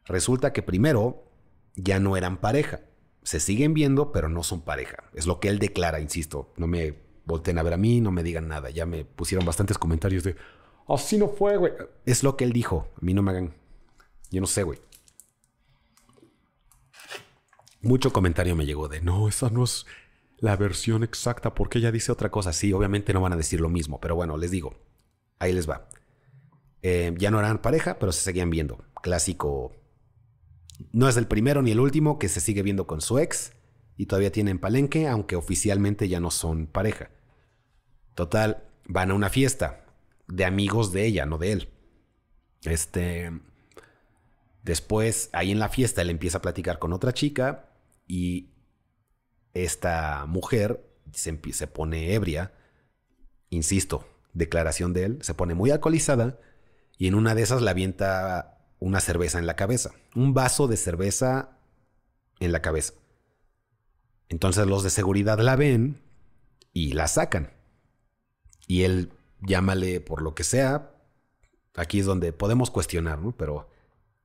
[0.04, 1.24] Resulta que primero
[1.74, 2.80] ya no eran pareja
[3.22, 5.04] se siguen viendo, pero no son pareja.
[5.14, 6.52] Es lo que él declara, insisto.
[6.56, 8.70] No me volteen a ver a mí, no me digan nada.
[8.70, 10.36] Ya me pusieron bastantes comentarios de,
[10.88, 11.72] así no fue, güey.
[12.04, 12.88] Es lo que él dijo.
[12.96, 13.54] A mí no me hagan.
[14.30, 14.80] Yo no sé, güey.
[17.80, 19.86] Mucho comentario me llegó de, no, esa no es
[20.38, 22.52] la versión exacta porque ella dice otra cosa.
[22.52, 24.74] Sí, obviamente no van a decir lo mismo, pero bueno, les digo.
[25.38, 25.88] Ahí les va.
[26.82, 28.84] Eh, ya no eran pareja, pero se seguían viendo.
[29.02, 29.72] Clásico
[30.92, 33.52] no es el primero ni el último que se sigue viendo con su ex
[33.96, 37.10] y todavía tienen palenque, aunque oficialmente ya no son pareja.
[38.14, 39.84] Total, van a una fiesta
[40.28, 41.68] de amigos de ella, no de él.
[42.64, 43.30] Este.
[44.62, 47.68] Después, ahí en la fiesta, él empieza a platicar con otra chica
[48.06, 48.50] y
[49.54, 52.52] esta mujer se, se pone ebria.
[53.50, 56.38] Insisto, declaración de él, se pone muy alcoholizada
[56.96, 60.76] y en una de esas la avienta una cerveza en la cabeza, un vaso de
[60.76, 61.56] cerveza
[62.40, 62.94] en la cabeza.
[64.28, 66.02] Entonces los de seguridad la ven
[66.72, 67.52] y la sacan.
[68.66, 70.96] Y él llámale por lo que sea.
[71.76, 73.36] Aquí es donde podemos cuestionar, ¿no?
[73.36, 73.70] Pero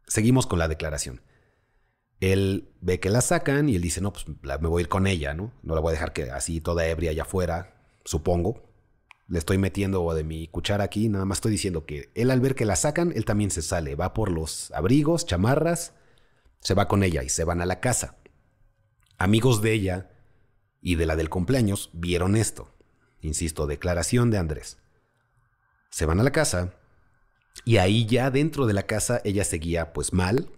[0.07, 1.21] seguimos con la declaración.
[2.19, 5.05] Él ve que la sacan y él dice, no, pues me voy a ir con
[5.05, 5.53] ella, ¿no?
[5.61, 8.66] No la voy a dejar que así toda ebria allá afuera, supongo
[9.27, 12.55] le estoy metiendo de mi cuchara aquí, nada más estoy diciendo que él al ver
[12.55, 15.93] que la sacan, él también se sale, va por los abrigos, chamarras,
[16.61, 18.17] se va con ella y se van a la casa.
[19.17, 20.11] Amigos de ella
[20.81, 22.73] y de la del cumpleaños vieron esto.
[23.21, 24.77] Insisto, declaración de Andrés.
[25.89, 26.73] Se van a la casa
[27.65, 30.49] y ahí ya dentro de la casa ella seguía pues mal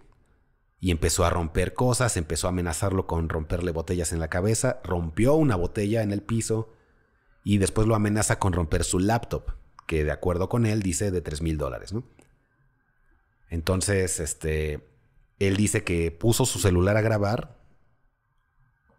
[0.78, 5.34] y empezó a romper cosas, empezó a amenazarlo con romperle botellas en la cabeza, rompió
[5.34, 6.72] una botella en el piso,
[7.44, 9.52] y después lo amenaza con romper su laptop,
[9.86, 12.04] que de acuerdo con él dice de 3 mil dólares, ¿no?
[13.48, 14.86] Entonces, este,
[15.38, 17.58] él dice que puso su celular a grabar,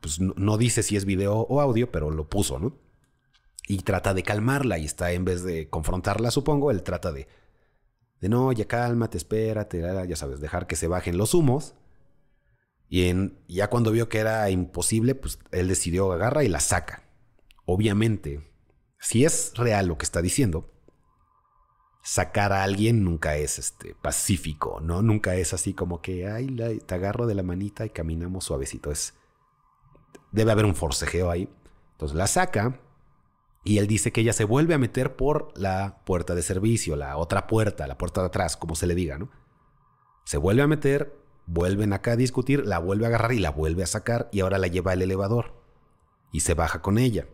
[0.02, 2.78] pues no, dice si es video o audio, pero lo puso, ¿no?
[3.68, 7.28] Y trata de calmarla y está en vez de confrontarla, supongo, él trata de,
[8.20, 11.76] de no, ya cálmate, espérate, ya sabes, dejar que se bajen los humos.
[12.90, 13.14] Y
[13.48, 17.04] ya cuando vio que era imposible, pues él decidió agarra y la saca
[17.72, 18.48] obviamente,
[19.00, 20.72] si es real lo que está diciendo,
[22.04, 25.02] sacar a alguien nunca es este, pacífico, ¿no?
[25.02, 26.48] Nunca es así como que, ay,
[26.86, 28.92] te agarro de la manita y caminamos suavecito.
[28.92, 29.14] Es,
[30.32, 31.50] debe haber un forcejeo ahí.
[31.94, 32.80] Entonces la saca
[33.64, 37.16] Y él dice que ella se vuelve a meter por la puerta de servicio, la
[37.18, 39.30] otra puerta, la puerta de atrás, como se le diga, ¿no?
[40.26, 43.84] Se vuelve a meter, vuelven acá a discutir, la vuelve a agarrar y la vuelve
[43.84, 45.62] a sacar y ahora la lleva al elevador
[46.32, 47.28] y se baja con ella.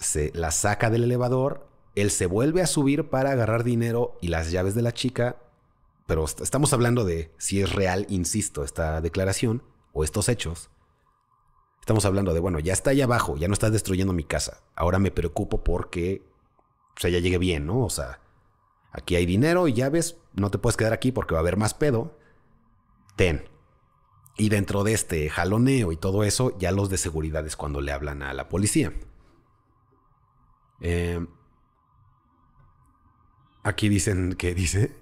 [0.00, 4.50] Se la saca del elevador, él se vuelve a subir para agarrar dinero y las
[4.50, 5.36] llaves de la chica,
[6.06, 10.70] pero estamos hablando de si es real, insisto, esta declaración o estos hechos.
[11.80, 14.62] Estamos hablando de, bueno, ya está ahí abajo, ya no estás destruyendo mi casa.
[14.74, 16.22] Ahora me preocupo porque,
[16.96, 17.84] o sea, ya llegue bien, ¿no?
[17.84, 18.20] O sea,
[18.92, 21.74] aquí hay dinero y llaves, no te puedes quedar aquí porque va a haber más
[21.74, 22.16] pedo.
[23.16, 23.48] Ten.
[24.36, 27.92] Y dentro de este jaloneo y todo eso, ya los de seguridad es cuando le
[27.92, 28.92] hablan a la policía.
[30.80, 31.26] Eh,
[33.62, 34.96] aquí dicen que dice,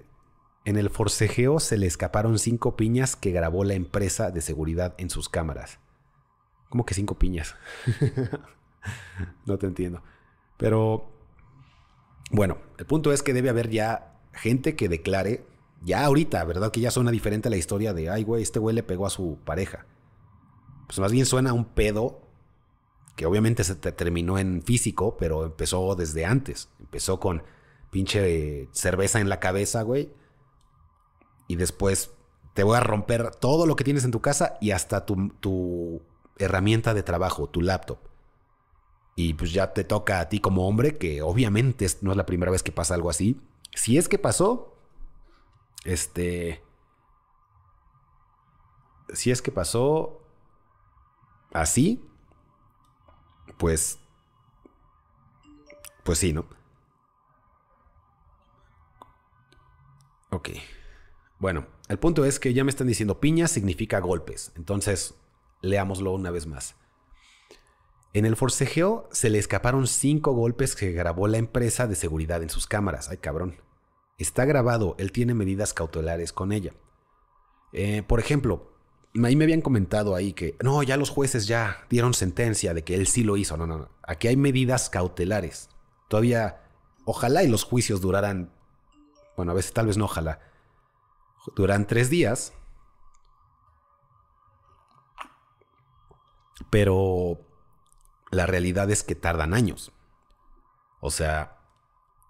[0.65, 5.09] en el forcejeo se le escaparon cinco piñas que grabó la empresa de seguridad en
[5.09, 5.79] sus cámaras.
[6.69, 7.55] ¿Cómo que cinco piñas?
[9.45, 10.03] no te entiendo.
[10.57, 11.09] Pero,
[12.31, 15.45] bueno, el punto es que debe haber ya gente que declare,
[15.81, 16.71] ya ahorita, ¿verdad?
[16.71, 19.39] Que ya suena diferente la historia de, ay, güey, este güey le pegó a su
[19.45, 19.85] pareja.
[20.85, 22.28] Pues más bien suena un pedo
[23.19, 26.69] que obviamente se terminó en físico, pero empezó desde antes.
[26.79, 27.43] Empezó con
[27.89, 30.13] pinche cerveza en la cabeza, güey.
[31.49, 32.11] Y después
[32.53, 36.01] te voy a romper todo lo que tienes en tu casa y hasta tu, tu
[36.37, 37.97] herramienta de trabajo, tu laptop.
[39.17, 42.53] Y pues ya te toca a ti como hombre, que obviamente no es la primera
[42.53, 43.37] vez que pasa algo así.
[43.75, 44.77] Si es que pasó,
[45.83, 46.63] este...
[49.11, 50.21] Si es que pasó
[51.51, 52.08] así,
[53.59, 53.99] pues...
[56.03, 56.47] Pues sí, ¿no?
[60.31, 60.49] Ok.
[61.37, 64.51] Bueno, el punto es que ya me están diciendo piña significa golpes.
[64.55, 65.13] Entonces,
[65.61, 66.75] Leámoslo una vez más.
[68.13, 72.49] En el forcejeo se le escaparon cinco golpes que grabó la empresa de seguridad en
[72.49, 73.09] sus cámaras.
[73.09, 73.57] Ay, cabrón.
[74.17, 76.73] Está grabado, él tiene medidas cautelares con ella.
[77.71, 78.73] Eh, por ejemplo,
[79.23, 82.95] ahí me habían comentado ahí que no, ya los jueces ya dieron sentencia de que
[82.95, 83.57] él sí lo hizo.
[83.57, 83.89] No, no, no.
[84.03, 85.69] Aquí hay medidas cautelares.
[86.07, 86.61] Todavía,
[87.05, 88.51] ojalá y los juicios duraran,
[89.35, 90.39] bueno, a veces tal vez no, ojalá.
[91.55, 92.53] Duran tres días
[96.69, 97.39] Pero
[98.31, 99.91] la realidad es que tardan años.
[101.01, 101.57] O sea,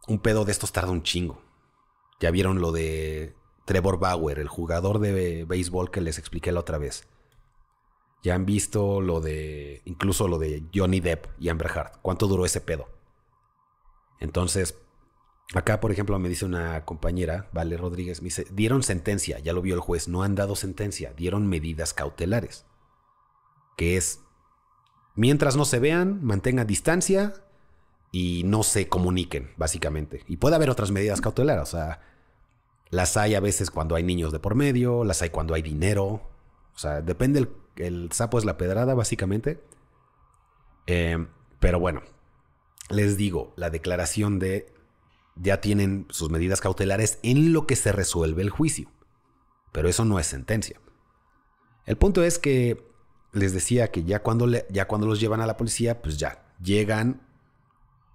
[0.07, 1.41] un pedo de estos tarda un chingo.
[2.19, 3.35] Ya vieron lo de
[3.69, 7.07] Trevor Bauer, el jugador de béisbol que les expliqué la otra vez.
[8.23, 11.91] Ya han visto lo de, incluso lo de Johnny Depp y Amber Heard.
[12.01, 12.89] ¿Cuánto duró ese pedo?
[14.19, 14.75] Entonces,
[15.53, 19.61] acá, por ejemplo, me dice una compañera, Vale Rodríguez, me dice, dieron sentencia, ya lo
[19.61, 22.65] vio el juez, no han dado sentencia, dieron medidas cautelares
[23.79, 24.19] que es,
[25.15, 27.33] mientras no se vean, mantengan distancia
[28.11, 30.25] y no se comuniquen, básicamente.
[30.27, 32.01] Y puede haber otras medidas cautelares, o sea,
[32.89, 36.29] las hay a veces cuando hay niños de por medio, las hay cuando hay dinero,
[36.75, 39.61] o sea, depende, el, sapo es la pedrada, básicamente.
[40.87, 41.27] Eh,
[41.59, 42.01] pero bueno,
[42.89, 44.73] les digo, la declaración de
[45.35, 48.89] ya tienen sus medidas cautelares en lo que se resuelve el juicio.
[49.71, 50.79] Pero eso no es sentencia.
[51.85, 52.87] El punto es que
[53.31, 57.27] les decía que ya cuando, ya cuando los llevan a la policía, pues ya llegan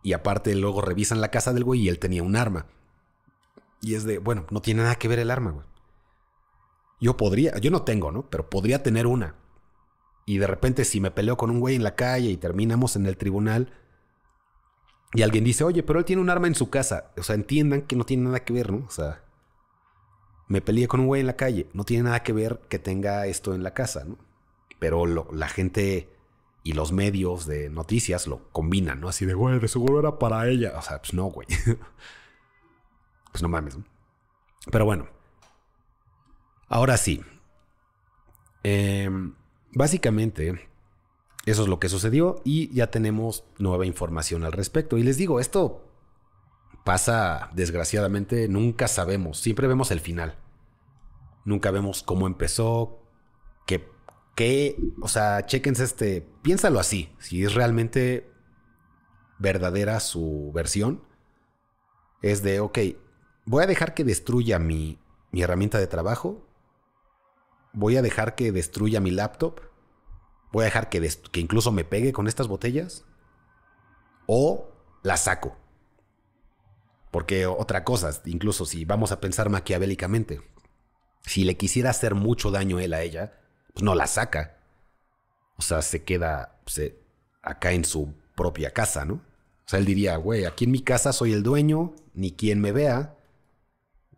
[0.02, 2.66] y aparte luego revisan la casa del güey y él tenía un arma.
[3.84, 5.66] Y es de, bueno, no tiene nada que ver el arma, güey.
[7.00, 8.30] Yo podría, yo no tengo, ¿no?
[8.30, 9.34] Pero podría tener una.
[10.26, 13.04] Y de repente si me peleo con un güey en la calle y terminamos en
[13.04, 13.72] el tribunal
[15.12, 17.12] y alguien dice, oye, pero él tiene un arma en su casa.
[17.18, 18.86] O sea, entiendan que no tiene nada que ver, ¿no?
[18.86, 19.22] O sea,
[20.48, 21.68] me peleé con un güey en la calle.
[21.74, 24.16] No tiene nada que ver que tenga esto en la casa, ¿no?
[24.78, 26.10] pero la gente
[26.62, 29.08] y los medios de noticias lo combinan, ¿no?
[29.08, 30.74] Así de, güey, de seguro era para ella.
[30.78, 31.46] O sea, pues no, güey.
[33.34, 33.76] pues no mames.
[34.70, 35.08] Pero bueno.
[36.68, 37.20] Ahora sí.
[38.62, 39.34] Em,
[39.72, 40.68] básicamente,
[41.46, 44.98] eso es lo que sucedió y ya tenemos nueva información al respecto.
[44.98, 45.84] Y les digo, esto
[46.84, 49.40] pasa, desgraciadamente, nunca sabemos.
[49.40, 50.38] Siempre vemos el final.
[51.44, 53.02] Nunca vemos cómo empezó,
[53.66, 53.90] qué
[54.36, 58.30] que, o sea, chequense este, piénsalo así, si es realmente
[59.40, 61.02] verdadera su versión,
[62.22, 62.78] es de, ok,
[63.44, 64.98] voy a dejar que destruya mi,
[65.30, 66.46] mi herramienta de trabajo,
[67.72, 69.60] voy a dejar que destruya mi laptop,
[70.52, 73.04] voy a dejar que, que incluso me pegue con estas botellas,
[74.26, 74.70] o
[75.02, 75.56] la saco.
[77.10, 80.40] Porque otra cosa, incluso si vamos a pensar maquiavélicamente,
[81.22, 83.40] si le quisiera hacer mucho daño él a ella,
[83.72, 84.58] pues no la saca.
[85.56, 86.60] O sea, se queda
[87.42, 89.14] acá en su propia casa, ¿no?
[89.14, 92.72] O sea, él diría, güey, aquí en mi casa soy el dueño, ni quien me
[92.72, 93.13] vea,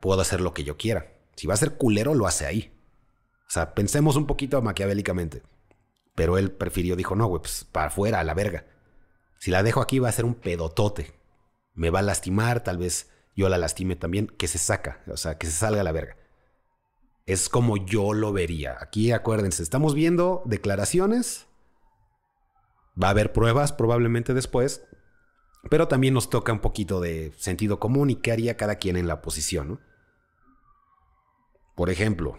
[0.01, 1.13] puedo hacer lo que yo quiera.
[1.37, 2.73] Si va a ser culero, lo hace ahí.
[3.47, 5.43] O sea, pensemos un poquito maquiavélicamente.
[6.15, 8.65] Pero él prefirió, dijo, no, güey, pues para afuera, a la verga.
[9.39, 11.15] Si la dejo aquí va a ser un pedotote.
[11.75, 15.37] Me va a lastimar, tal vez yo la lastime también, que se saca, o sea,
[15.37, 16.17] que se salga a la verga.
[17.27, 18.79] Es como yo lo vería.
[18.81, 21.47] Aquí acuérdense, estamos viendo declaraciones.
[23.01, 24.87] Va a haber pruebas probablemente después,
[25.71, 29.09] pero también nos toca un poquito de sentido común y qué haría cada quien en
[29.09, 29.69] la posición.
[29.69, 29.81] ¿no?
[31.75, 32.39] Por ejemplo,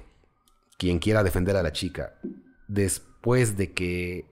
[0.78, 2.20] quien quiera defender a la chica,
[2.68, 4.26] después de que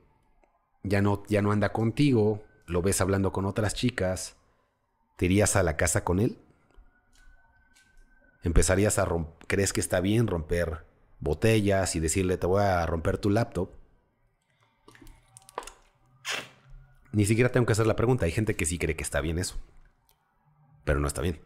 [0.84, 4.36] ya no, ya no anda contigo, lo ves hablando con otras chicas,
[5.18, 6.38] ¿te irías a la casa con él?
[8.44, 10.86] ¿Empezarías a romper, crees que está bien romper
[11.20, 13.72] botellas y decirle te voy a romper tu laptop?
[17.16, 18.26] Ni siquiera tengo que hacer la pregunta.
[18.26, 19.58] Hay gente que sí cree que está bien eso.
[20.84, 21.40] Pero no está bien.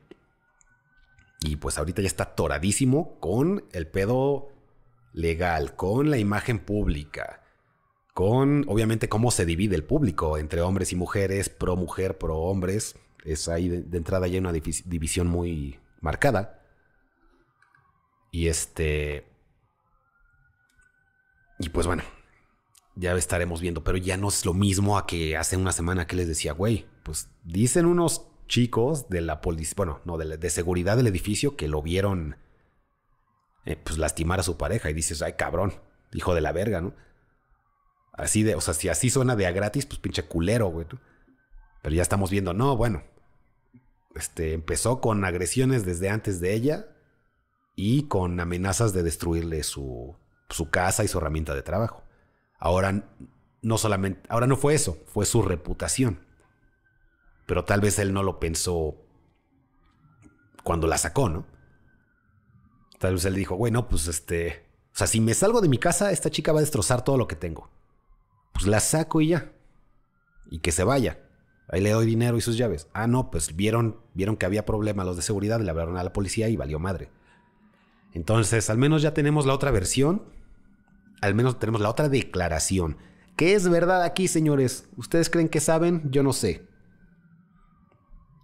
[1.41, 4.49] Y pues ahorita ya está toradísimo con el pedo
[5.13, 7.43] legal, con la imagen pública,
[8.15, 12.95] con obviamente cómo se divide el público entre hombres y mujeres, pro mujer, pro hombres.
[13.23, 16.63] Es ahí de, entrada ya una división muy marcada.
[18.31, 19.27] Y este...
[21.59, 22.01] Y pues bueno,
[22.99, 26.17] ya estaremos viendo, pero ya no es lo mismo a que hace una semana que
[26.17, 31.07] les decía, güey, pues dicen unos chicos de la policía, bueno, no, de, seguridad del
[31.07, 32.35] edificio que lo vieron
[33.65, 35.73] eh, pues lastimar a su pareja y dices, ay cabrón,
[36.11, 36.93] hijo de la verga, ¿no?
[38.11, 40.85] Así de, o sea, si así suena de a gratis, pues pinche culero, güey.
[41.81, 43.03] Pero ya estamos viendo, no, bueno,
[44.13, 46.87] este, empezó con agresiones desde antes de ella
[47.77, 50.17] y con amenazas de destruirle su,
[50.49, 52.03] su casa y su herramienta de trabajo.
[52.59, 53.09] Ahora
[53.61, 56.25] no solamente, ahora no fue eso, fue su reputación.
[57.45, 58.95] Pero tal vez él no lo pensó
[60.63, 61.45] cuando la sacó, ¿no?
[62.99, 66.11] Tal vez él dijo, bueno, pues este, o sea, si me salgo de mi casa,
[66.11, 67.69] esta chica va a destrozar todo lo que tengo.
[68.53, 69.53] Pues la saco y ya.
[70.51, 71.19] Y que se vaya.
[71.69, 72.87] Ahí le doy dinero y sus llaves.
[72.93, 76.13] Ah, no, pues vieron, vieron que había problema los de seguridad, le hablaron a la
[76.13, 77.11] policía y valió madre.
[78.13, 80.23] Entonces, al menos ya tenemos la otra versión
[81.21, 82.97] al menos tenemos la otra declaración.
[83.35, 84.89] ¿Qué es verdad aquí, señores?
[84.97, 86.09] ¿Ustedes creen que saben?
[86.11, 86.67] Yo no sé.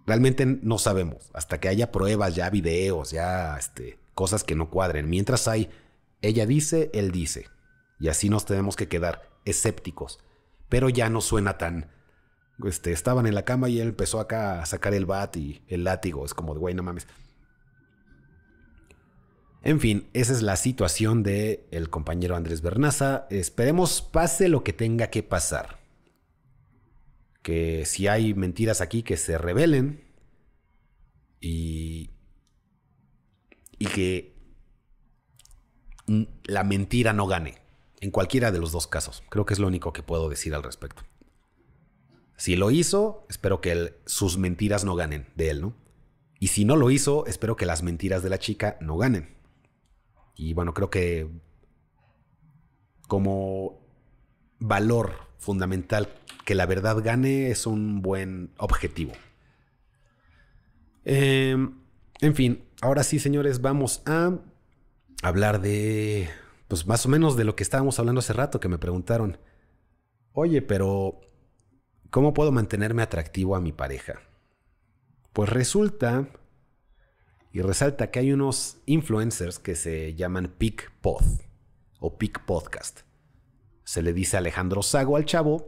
[0.06, 1.30] Realmente no sabemos.
[1.34, 5.10] Hasta que haya pruebas, ya videos, ya este, cosas que no cuadren.
[5.10, 5.68] Mientras hay,
[6.22, 7.48] ella dice, él dice.
[7.98, 10.18] Y así nos tenemos que quedar escépticos.
[10.68, 11.90] Pero ya no suena tan...
[12.64, 15.84] Este, estaban en la cama y él empezó acá a sacar el bat y el
[15.84, 16.24] látigo.
[16.24, 17.06] Es como de, güey, no mames.
[19.62, 23.26] En fin, esa es la situación de el compañero Andrés Bernaza.
[23.30, 25.80] Esperemos pase lo que tenga que pasar.
[27.42, 30.04] Que si hay mentiras aquí que se revelen
[31.40, 32.10] y
[33.78, 34.34] y que
[36.44, 37.58] la mentira no gane
[38.00, 39.22] en cualquiera de los dos casos.
[39.28, 41.02] Creo que es lo único que puedo decir al respecto.
[42.36, 45.74] Si lo hizo, espero que sus mentiras no ganen de él, ¿no?
[46.38, 49.35] Y si no lo hizo, espero que las mentiras de la chica no ganen.
[50.36, 51.28] Y bueno, creo que
[53.08, 53.80] como
[54.58, 56.08] valor fundamental
[56.44, 59.12] que la verdad gane es un buen objetivo.
[61.04, 61.78] Em,
[62.20, 64.38] en fin, ahora sí, señores, vamos a
[65.22, 66.28] hablar de,
[66.68, 69.38] pues más o menos de lo que estábamos hablando hace rato, que me preguntaron,
[70.32, 71.20] oye, pero
[72.10, 74.20] ¿cómo puedo mantenerme atractivo a mi pareja?
[75.32, 76.28] Pues resulta
[77.56, 81.24] y resalta que hay unos influencers que se llaman Peak Pod
[82.00, 83.00] o Peak Podcast.
[83.82, 85.66] Se le dice Alejandro Sago al chavo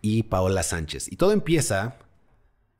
[0.00, 1.12] y Paola Sánchez.
[1.12, 1.98] Y todo empieza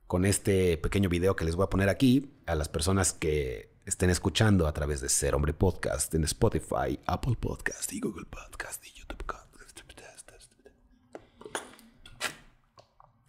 [0.07, 4.09] con este pequeño video que les voy a poner aquí a las personas que estén
[4.09, 8.93] escuchando a través de Ser Hombre Podcast en Spotify, Apple Podcast y Google Podcast y
[8.99, 9.04] YouTube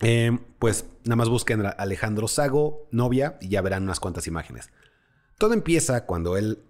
[0.02, 4.70] Eh, pues nada más busquen a Alejandro Sago, novia, y ya verán unas cuantas imágenes.
[5.38, 6.64] Todo empieza cuando él.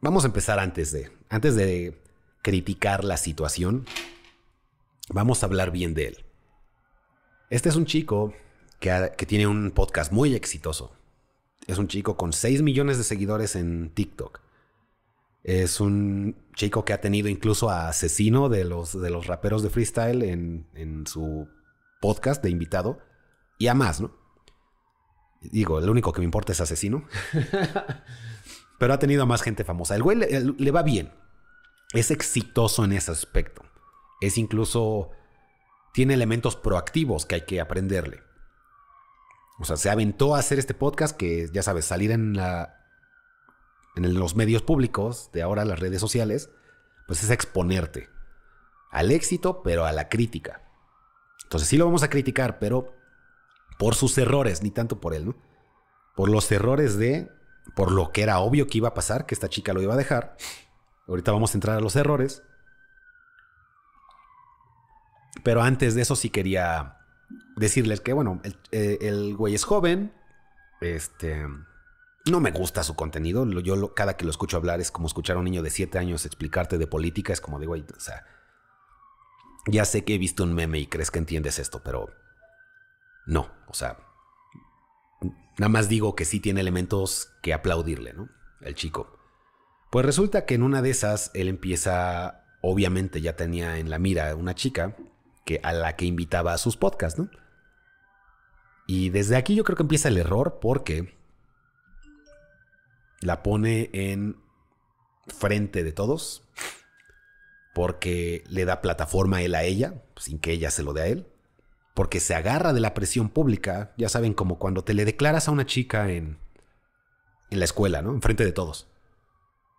[0.00, 1.10] Vamos a empezar antes de.
[1.28, 2.00] Antes de
[2.42, 3.86] criticar la situación.
[5.08, 6.24] Vamos a hablar bien de él.
[7.50, 8.34] Este es un chico
[8.80, 10.96] que, que tiene un podcast muy exitoso.
[11.66, 14.40] Es un chico con 6 millones de seguidores en TikTok.
[15.42, 19.70] Es un chico que ha tenido incluso a Asesino de los, de los raperos de
[19.70, 21.48] freestyle en, en su
[22.04, 22.98] podcast de invitado
[23.56, 24.14] y a más, ¿no?
[25.40, 27.08] Digo, el único que me importa es asesino.
[28.78, 29.94] Pero ha tenido a más gente famosa.
[29.94, 31.14] El güey le, va bien.
[31.94, 33.62] Es exitoso en ese aspecto.
[34.20, 35.12] Es incluso
[35.94, 38.22] tiene elementos proactivos que hay que aprenderle.
[39.58, 42.84] O sea, se aventó a hacer este podcast que, ya sabes, salir en, la,
[43.96, 46.50] en los medios públicos, de ahora las redes sociales,
[47.06, 48.10] pues es exponerte
[48.90, 50.60] al éxito, pero a la crítica.
[51.54, 52.92] Entonces sí lo vamos a criticar, pero
[53.78, 55.36] por sus errores, ni tanto por él, ¿no?
[56.16, 57.30] Por los errores de,
[57.76, 59.96] por lo que era obvio que iba a pasar, que esta chica lo iba a
[59.96, 60.36] dejar.
[61.06, 62.42] Ahorita vamos a entrar a los errores.
[65.44, 66.98] Pero antes de eso sí quería
[67.54, 70.12] decirles que, bueno, el, eh, güey es joven.
[70.80, 71.46] Este.
[72.26, 73.48] No me gusta su contenido.
[73.60, 76.26] Yo cada que lo escucho hablar es como escuchar a un niño de 7 años
[76.26, 77.32] explicarte de política.
[77.32, 78.26] Es como de, güey, o sea.
[79.66, 82.10] Ya sé que he visto un meme y crees que entiendes esto, pero.
[83.26, 83.98] No, o sea.
[85.58, 88.28] Nada más digo que sí tiene elementos que aplaudirle, ¿no?
[88.60, 89.18] El chico.
[89.90, 92.44] Pues resulta que en una de esas él empieza.
[92.60, 94.96] Obviamente ya tenía en la mira una chica
[95.44, 97.30] que, a la que invitaba a sus podcasts, ¿no?
[98.86, 101.16] Y desde aquí yo creo que empieza el error porque
[103.20, 104.36] la pone en
[105.26, 106.43] frente de todos,
[107.74, 111.26] porque le da plataforma él a ella, sin que ella se lo dé a él,
[111.94, 115.50] porque se agarra de la presión pública, ya saben, como cuando te le declaras a
[115.50, 116.38] una chica en,
[117.50, 118.12] en la escuela, ¿no?
[118.12, 118.88] En frente de todos.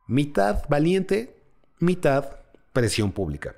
[0.08, 1.41] Mitad valiente,
[1.80, 2.38] mitad
[2.74, 3.56] presión pública.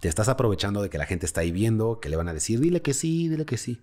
[0.00, 2.60] Te estás aprovechando de que la gente está ahí viendo, que le van a decir,
[2.60, 3.82] dile que sí, dile que sí.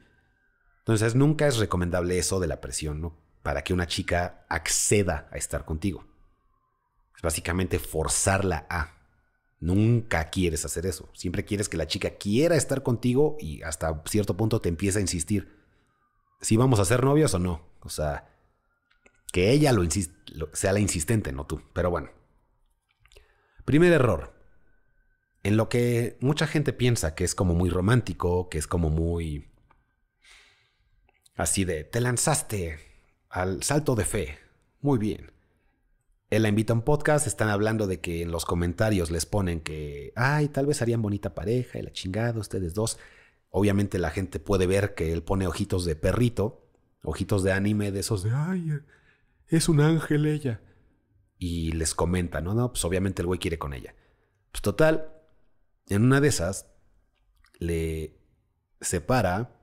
[0.79, 3.17] Entonces nunca es recomendable eso de la presión, ¿no?
[3.43, 6.05] Para que una chica acceda a estar contigo.
[7.15, 8.94] Es básicamente forzarla a.
[9.65, 11.09] Nunca quieres hacer eso.
[11.13, 15.01] Siempre quieres que la chica quiera estar contigo y hasta cierto punto te empieza a
[15.01, 15.57] insistir.
[16.39, 17.67] Si vamos a ser novios o no.
[17.79, 18.29] O sea,
[19.33, 19.81] que ella lo,
[20.53, 21.63] sea la insistente, no tú.
[21.73, 22.11] Pero bueno.
[23.65, 24.35] Primer error
[25.41, 29.51] en lo que mucha gente piensa que es como muy romántico, que es como muy
[31.37, 32.77] así de, te lanzaste
[33.29, 34.37] al salto de fe.
[34.79, 35.34] Muy bien.
[36.31, 40.11] En la Invita un Podcast están hablando de que en los comentarios les ponen que,
[40.15, 42.97] ay, tal vez harían bonita pareja y la chingada, ustedes dos.
[43.51, 46.67] Obviamente la gente puede ver que él pone ojitos de perrito,
[47.03, 48.71] ojitos de anime de esos de, ay,
[49.47, 50.61] es un ángel ella.
[51.37, 53.93] Y les comenta, no, no, pues obviamente el güey quiere con ella.
[54.51, 55.13] Pues total,
[55.89, 56.65] en una de esas,
[57.59, 58.17] le
[58.81, 59.61] separa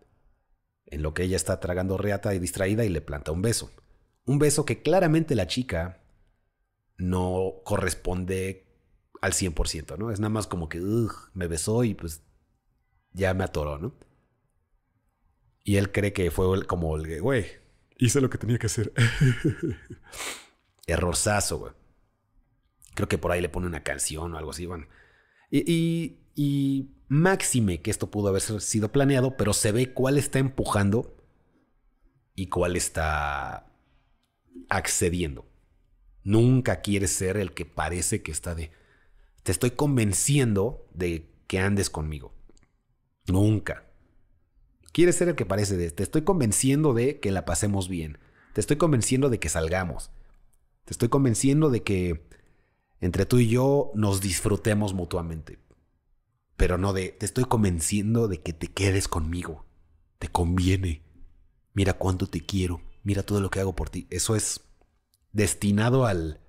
[0.86, 3.72] en lo que ella está tragando reata y distraída y le planta un beso.
[4.26, 6.01] Un beso que claramente la chica
[6.98, 8.66] no corresponde
[9.20, 10.10] al 100%, ¿no?
[10.10, 10.80] Es nada más como que,
[11.34, 12.22] me besó y pues
[13.12, 13.94] ya me atoró, ¿no?
[15.64, 17.46] Y él cree que fue como el, güey,
[17.98, 18.92] hice lo que tenía que hacer.
[20.86, 21.72] Errorzazo, güey.
[22.94, 24.86] Creo que por ahí le pone una canción o algo así, bueno.
[25.50, 31.14] Y, máxime que esto pudo haber sido planeado, pero se ve cuál está empujando
[32.34, 33.70] y cuál está
[34.68, 35.46] accediendo.
[36.24, 38.70] Nunca quieres ser el que parece que está de...
[39.42, 42.32] Te estoy convenciendo de que andes conmigo.
[43.26, 43.84] Nunca.
[44.92, 45.90] Quieres ser el que parece de...
[45.90, 48.18] Te estoy convenciendo de que la pasemos bien.
[48.52, 50.10] Te estoy convenciendo de que salgamos.
[50.84, 52.28] Te estoy convenciendo de que
[53.00, 55.58] entre tú y yo nos disfrutemos mutuamente.
[56.56, 59.64] Pero no de, te estoy convenciendo de que te quedes conmigo.
[60.20, 61.02] Te conviene.
[61.74, 62.80] Mira cuánto te quiero.
[63.02, 64.06] Mira todo lo que hago por ti.
[64.10, 64.60] Eso es
[65.32, 66.40] destinado al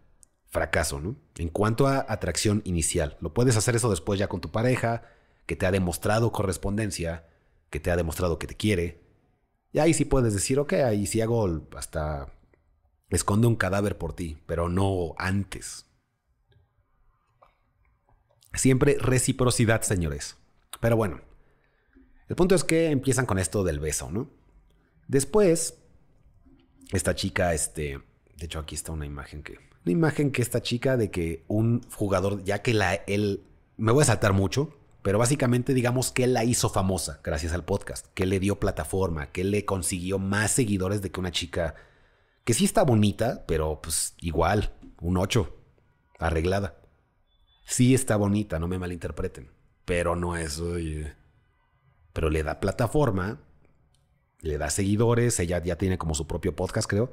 [0.47, 1.15] fracaso, ¿no?
[1.35, 3.17] En cuanto a atracción inicial.
[3.21, 5.03] Lo puedes hacer eso después ya con tu pareja,
[5.45, 7.27] que te ha demostrado correspondencia,
[7.69, 9.01] que te ha demostrado que te quiere.
[9.71, 12.31] Y ahí sí puedes decir, ok, ahí sí hago hasta
[13.09, 15.85] esconde un cadáver por ti, pero no antes.
[18.53, 20.37] Siempre reciprocidad, señores.
[20.79, 21.21] Pero bueno,
[22.27, 24.29] el punto es que empiezan con esto del beso, ¿no?
[25.07, 25.79] Después,
[26.91, 27.99] esta chica, este,
[28.37, 31.81] de hecho aquí está una imagen que, una imagen que esta chica de que un
[31.91, 33.43] jugador, ya que la, él,
[33.77, 37.65] me voy a saltar mucho, pero básicamente digamos que él la hizo famosa gracias al
[37.65, 41.75] podcast, que le dio plataforma, que le consiguió más seguidores de que una chica
[42.45, 45.55] que sí está bonita, pero pues igual, un 8,
[46.19, 46.77] arreglada.
[47.65, 49.51] Sí está bonita, no me malinterpreten,
[49.85, 51.13] pero no es, oye,
[52.13, 53.39] pero le da plataforma,
[54.41, 57.11] le da seguidores, ella ya tiene como su propio podcast, creo,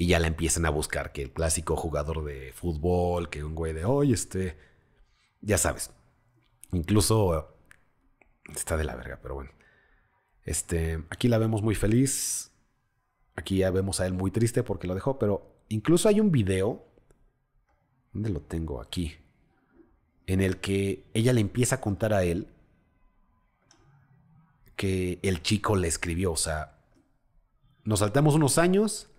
[0.00, 3.74] y ya la empiezan a buscar, que el clásico jugador de fútbol, que un güey
[3.74, 4.56] de, oye, este,
[5.42, 5.90] ya sabes,
[6.72, 7.54] incluso
[8.50, 9.50] está de la verga, pero bueno.
[10.42, 12.50] Este, aquí la vemos muy feliz.
[13.36, 16.82] Aquí ya vemos a él muy triste porque lo dejó, pero incluso hay un video.
[18.14, 18.80] ¿Dónde lo tengo?
[18.80, 19.18] Aquí
[20.26, 22.48] en el que ella le empieza a contar a él
[24.76, 26.32] que el chico le escribió.
[26.32, 26.78] O sea,
[27.84, 29.09] nos saltamos unos años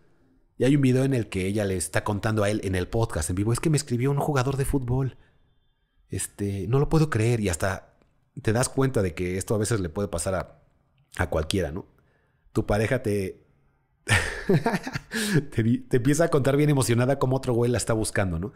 [0.62, 2.88] y hay un video en el que ella le está contando a él en el
[2.88, 3.52] podcast en vivo.
[3.52, 5.18] Es que me escribió un jugador de fútbol.
[6.08, 7.40] Este, no lo puedo creer.
[7.40, 7.98] Y hasta
[8.44, 10.62] te das cuenta de que esto a veces le puede pasar a,
[11.18, 11.88] a cualquiera, ¿no?
[12.52, 13.44] Tu pareja te,
[15.52, 18.54] te, empieza a contar bien emocionada cómo otro güey la está buscando, ¿no?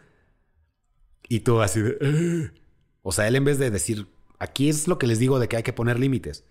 [1.28, 2.52] Y tú así de...
[3.02, 4.06] O sea, él en vez de decir,
[4.38, 6.44] aquí es lo que les digo de que hay que poner límites.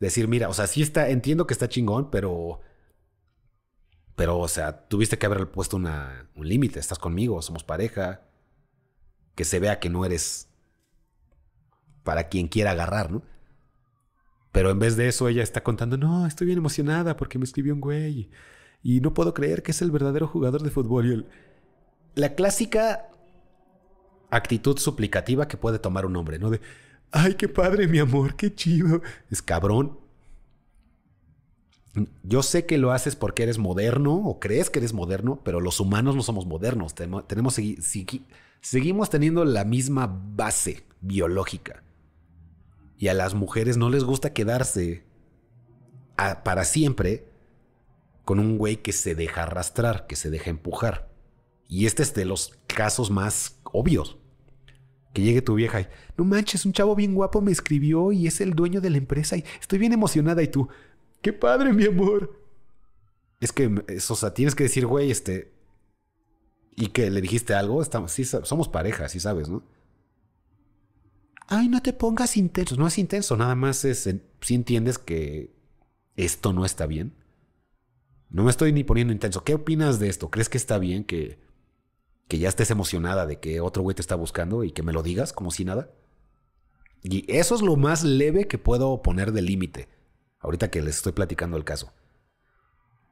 [0.00, 2.62] Decir, mira, o sea, sí está, entiendo que está chingón, pero...
[4.16, 5.88] Pero, o sea, tuviste que haber puesto un
[6.48, 6.78] límite.
[6.80, 8.22] Estás conmigo, somos pareja.
[9.34, 10.48] Que se vea que no eres
[12.04, 13.22] para quien quiera agarrar, ¿no?
[14.52, 17.74] Pero en vez de eso, ella está contando, no, estoy bien emocionada porque me escribió
[17.74, 18.30] un güey.
[18.82, 21.06] Y no puedo creer que es el verdadero jugador de fútbol.
[21.06, 21.26] Y el-
[22.14, 23.08] La clásica
[24.30, 26.50] actitud suplicativa que puede tomar un hombre, ¿no?
[26.50, 26.60] De,
[27.10, 29.02] ay, qué padre, mi amor, qué chido.
[29.30, 29.98] Es cabrón.
[32.24, 35.78] Yo sé que lo haces porque eres moderno o crees que eres moderno, pero los
[35.78, 36.94] humanos no somos modernos.
[36.94, 38.24] Tenemos, tenemos segui- segui-
[38.60, 41.84] seguimos teniendo la misma base biológica.
[42.98, 45.04] Y a las mujeres no les gusta quedarse
[46.44, 47.28] para siempre
[48.24, 51.10] con un güey que se deja arrastrar, que se deja empujar.
[51.68, 54.18] Y este es de los casos más obvios.
[55.12, 55.86] Que llegue tu vieja y,
[56.16, 59.36] no manches, un chavo bien guapo me escribió y es el dueño de la empresa
[59.36, 60.68] y estoy bien emocionada y tú,
[61.24, 62.38] qué padre, mi amor.
[63.40, 65.52] Es que, es, o sea, tienes que decir, güey, este...
[66.76, 67.80] ¿Y que le dijiste algo?
[67.80, 69.64] Estamos, sí, somos pareja, sí sabes, ¿no?
[71.46, 72.76] Ay, no te pongas intenso.
[72.76, 74.08] No es intenso, nada más es...
[74.40, 75.54] Si entiendes que
[76.14, 77.14] esto no está bien.
[78.28, 79.44] No me estoy ni poniendo intenso.
[79.44, 80.30] ¿Qué opinas de esto?
[80.30, 81.38] ¿Crees que está bien que,
[82.28, 85.02] que ya estés emocionada de que otro güey te está buscando y que me lo
[85.02, 85.90] digas como si nada?
[87.02, 89.88] Y eso es lo más leve que puedo poner de límite.
[90.44, 91.90] Ahorita que les estoy platicando el caso.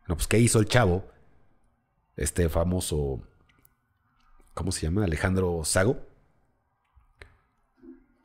[0.06, 1.10] No, pues, ¿qué hizo el chavo?
[2.14, 3.22] Este famoso.
[4.52, 5.04] ¿Cómo se llama?
[5.04, 6.06] Alejandro Sago.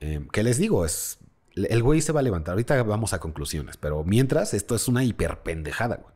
[0.01, 0.85] Eh, ¿Qué les digo?
[0.85, 1.19] Es.
[1.55, 2.51] El güey se va a levantar.
[2.51, 3.77] Ahorita vamos a conclusiones.
[3.77, 6.13] Pero mientras, esto es una hiperpendejada, güey.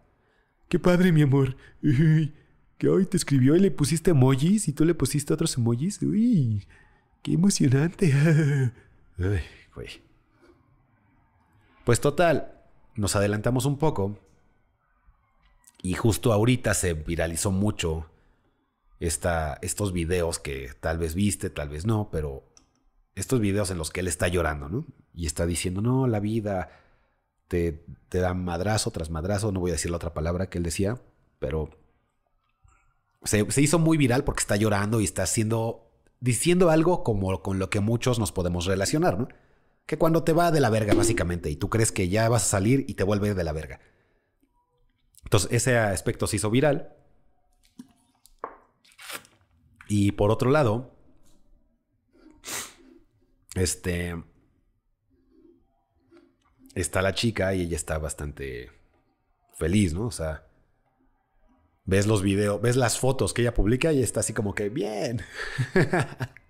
[0.68, 1.56] Qué padre, mi amor.
[1.82, 2.34] Uy,
[2.78, 6.02] que hoy te escribió y le pusiste emojis y tú le pusiste otros emojis.
[6.02, 6.68] Uy,
[7.24, 8.12] qué emocionante.
[9.18, 10.02] Ay, güey.
[11.86, 12.61] Pues total,
[13.02, 14.20] nos adelantamos un poco.
[15.82, 18.06] Y justo ahorita se viralizó mucho
[19.00, 22.44] esta, estos videos que tal vez viste, tal vez no, pero
[23.16, 24.86] estos videos en los que él está llorando, ¿no?
[25.16, 26.70] Y está diciendo, no, la vida
[27.48, 30.64] te, te da madrazo tras madrazo, no voy a decir la otra palabra que él
[30.64, 31.02] decía,
[31.40, 31.72] pero
[33.24, 37.58] se, se hizo muy viral porque está llorando y está haciendo, diciendo algo como con
[37.58, 39.28] lo que muchos nos podemos relacionar, ¿no?
[39.92, 42.46] Que cuando te va de la verga, básicamente, y tú crees que ya vas a
[42.46, 43.82] salir y te vuelve de la verga.
[45.26, 46.96] Entonces, ese aspecto se hizo viral.
[49.90, 50.96] Y por otro lado,
[53.54, 54.16] este.
[56.74, 58.72] Está la chica y ella está bastante
[59.58, 60.06] feliz, ¿no?
[60.06, 60.48] O sea,
[61.84, 65.22] ves los videos, ves las fotos que ella publica y está así como que, bien.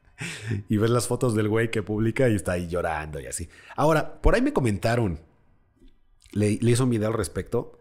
[0.69, 3.49] y ves las fotos del güey que publica y está ahí llorando y así.
[3.75, 5.19] Ahora, por ahí me comentaron,
[6.31, 7.79] le, le hizo un video al respecto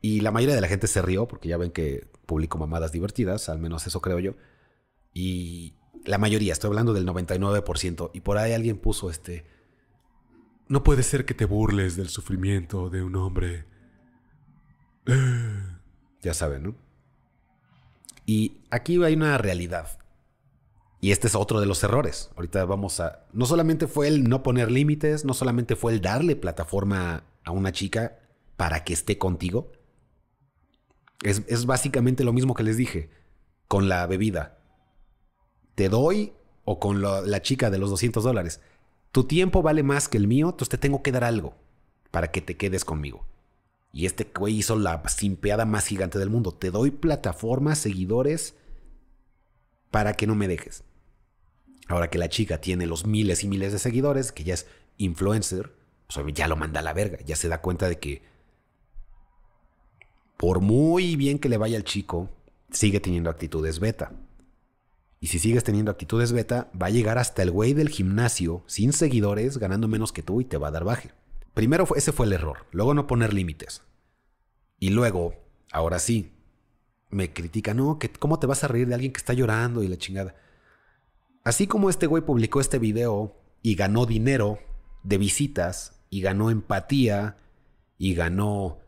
[0.00, 3.48] y la mayoría de la gente se rió porque ya ven que publico mamadas divertidas,
[3.48, 4.34] al menos eso creo yo.
[5.14, 5.74] Y
[6.04, 8.10] la mayoría, estoy hablando del 99%.
[8.12, 9.46] Y por ahí alguien puso este...
[10.68, 13.66] No puede ser que te burles del sufrimiento de un hombre.
[16.22, 16.74] Ya saben, ¿no?
[18.24, 19.98] Y aquí hay una realidad.
[21.04, 22.30] Y este es otro de los errores.
[22.34, 23.26] Ahorita vamos a...
[23.34, 27.72] No solamente fue el no poner límites, no solamente fue el darle plataforma a una
[27.72, 28.20] chica
[28.56, 29.70] para que esté contigo.
[31.22, 33.10] Es, es básicamente lo mismo que les dije
[33.68, 34.56] con la bebida.
[35.74, 36.32] Te doy
[36.64, 38.62] o con la chica de los 200 dólares.
[39.12, 41.54] Tu tiempo vale más que el mío, entonces te tengo que dar algo
[42.12, 43.26] para que te quedes conmigo.
[43.92, 46.52] Y este güey hizo la simpeada más gigante del mundo.
[46.52, 48.54] Te doy plataformas, seguidores,
[49.90, 50.82] para que no me dejes.
[51.88, 54.66] Ahora que la chica tiene los miles y miles de seguidores, que ya es
[54.96, 55.72] influencer,
[56.06, 57.18] pues ya lo manda a la verga.
[57.24, 58.22] Ya se da cuenta de que
[60.36, 62.30] por muy bien que le vaya al chico,
[62.70, 64.12] sigue teniendo actitudes beta.
[65.20, 68.92] Y si sigues teniendo actitudes beta, va a llegar hasta el güey del gimnasio, sin
[68.92, 71.12] seguidores, ganando menos que tú y te va a dar baje.
[71.54, 72.66] Primero ese fue el error.
[72.72, 73.82] Luego no poner límites.
[74.78, 75.34] Y luego,
[75.72, 76.32] ahora sí,
[77.08, 79.96] me critica, no, cómo te vas a reír de alguien que está llorando y la
[79.96, 80.34] chingada.
[81.44, 84.58] Así como este güey publicó este video y ganó dinero
[85.02, 87.36] de visitas y ganó empatía
[87.98, 88.78] y ganó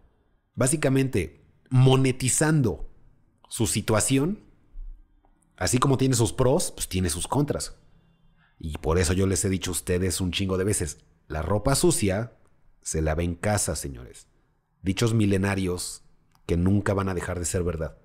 [0.55, 2.89] básicamente monetizando
[3.49, 4.41] su situación.
[5.59, 7.77] Así como tiene sus pros, pues tiene sus contras.
[8.59, 11.75] Y por eso yo les he dicho a ustedes un chingo de veces, la ropa
[11.75, 12.39] sucia
[12.81, 14.29] se lava en casa, señores.
[14.83, 16.05] Dichos milenarios
[16.47, 17.99] que nunca van a dejar de ser verdad.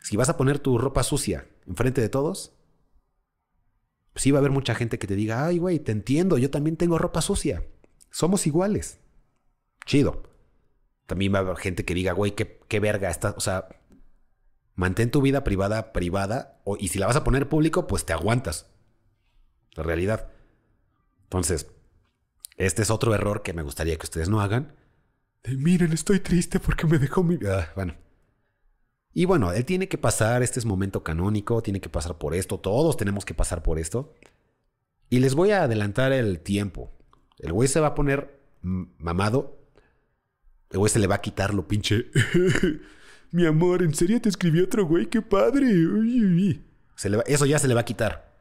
[0.00, 2.56] Si vas a poner tu ropa sucia enfrente de todos,
[4.20, 6.76] sí va a haber mucha gente que te diga, ay, güey, te entiendo, yo también
[6.76, 7.64] tengo ropa sucia.
[8.10, 9.00] Somos iguales.
[9.86, 10.24] Chido.
[11.06, 13.30] También va a haber gente que diga, güey, qué, qué verga está.
[13.30, 13.68] O sea,
[14.74, 16.60] mantén tu vida privada privada.
[16.78, 18.66] y si la vas a poner público, pues te aguantas.
[19.72, 20.30] La realidad.
[21.22, 21.68] Entonces,
[22.58, 24.76] este es otro error que me gustaría que ustedes no hagan.
[25.46, 27.38] miren, estoy triste porque me dejó mi.
[27.46, 27.94] Ah, bueno.
[29.12, 32.58] Y bueno, él tiene que pasar, este es momento canónico, tiene que pasar por esto,
[32.58, 34.14] todos tenemos que pasar por esto.
[35.08, 36.92] Y les voy a adelantar el tiempo.
[37.38, 39.58] El güey se va a poner mamado.
[40.70, 42.06] El güey se le va a quitar lo pinche.
[43.32, 45.06] Mi amor, ¿en serio te escribió otro güey?
[45.06, 45.66] ¡Qué padre!
[47.26, 48.36] eso ya se le va a quitar.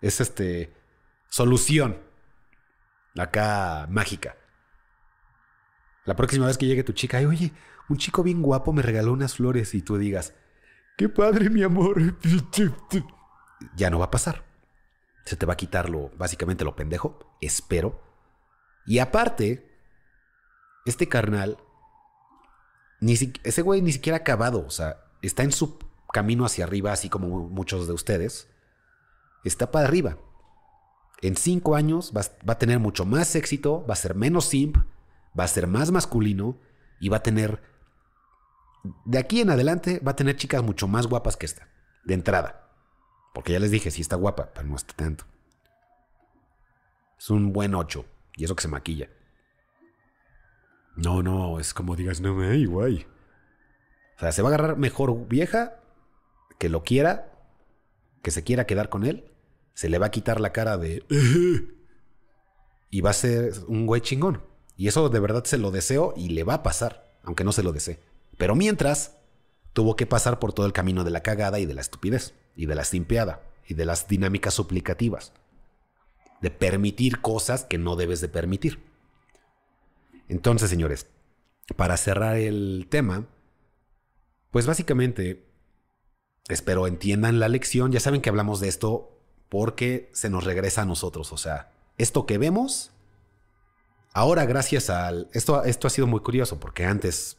[0.00, 0.72] Es este.
[1.28, 1.98] Solución.
[3.16, 4.36] Acá mágica.
[6.04, 7.52] La próxima vez que llegue tu chica, oye,
[7.92, 10.34] un chico bien guapo me regaló unas flores y tú digas,
[10.96, 12.00] qué padre mi amor.
[13.76, 14.44] Ya no va a pasar.
[15.24, 18.02] Se te va a quitar lo, básicamente lo pendejo, espero.
[18.86, 19.70] Y aparte,
[20.84, 21.58] este carnal,
[23.00, 25.78] ni ese güey ni siquiera ha acabado, o sea, está en su
[26.12, 28.48] camino hacia arriba, así como muchos de ustedes.
[29.44, 30.18] Está para arriba.
[31.20, 34.76] En cinco años va, va a tener mucho más éxito, va a ser menos simp,
[35.38, 36.58] va a ser más masculino
[36.98, 37.71] y va a tener
[39.04, 41.68] de aquí en adelante va a tener chicas mucho más guapas que esta,
[42.04, 42.70] de entrada.
[43.34, 45.24] Porque ya les dije, sí está guapa, pero no está tanto.
[47.18, 48.04] Es un buen 8,
[48.36, 49.08] y eso que se maquilla.
[50.96, 53.06] No, no, es como digas, no, me guay.
[54.16, 55.80] O sea, se va a agarrar mejor vieja,
[56.58, 57.32] que lo quiera,
[58.22, 59.32] que se quiera quedar con él,
[59.74, 61.04] se le va a quitar la cara de...
[62.90, 64.42] y va a ser un güey chingón.
[64.76, 67.62] Y eso de verdad se lo deseo y le va a pasar, aunque no se
[67.62, 68.00] lo desee.
[68.42, 69.18] Pero mientras,
[69.72, 72.66] tuvo que pasar por todo el camino de la cagada y de la estupidez, y
[72.66, 75.32] de la simpeada, y de las dinámicas suplicativas,
[76.40, 78.82] de permitir cosas que no debes de permitir.
[80.26, 81.06] Entonces, señores,
[81.76, 83.28] para cerrar el tema,
[84.50, 85.46] pues básicamente,
[86.48, 89.20] espero entiendan la lección, ya saben que hablamos de esto
[89.50, 92.90] porque se nos regresa a nosotros, o sea, esto que vemos,
[94.12, 95.28] ahora gracias al...
[95.32, 97.36] Esto, esto ha sido muy curioso porque antes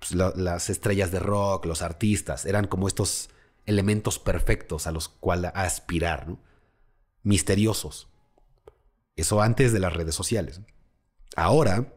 [0.00, 3.30] pues, las estrellas de rock, los artistas, eran como estos
[3.66, 6.40] elementos perfectos a los cuales aspirar, ¿no?
[7.22, 8.08] misteriosos.
[9.14, 10.62] Eso antes de las redes sociales.
[11.36, 11.92] Ahora,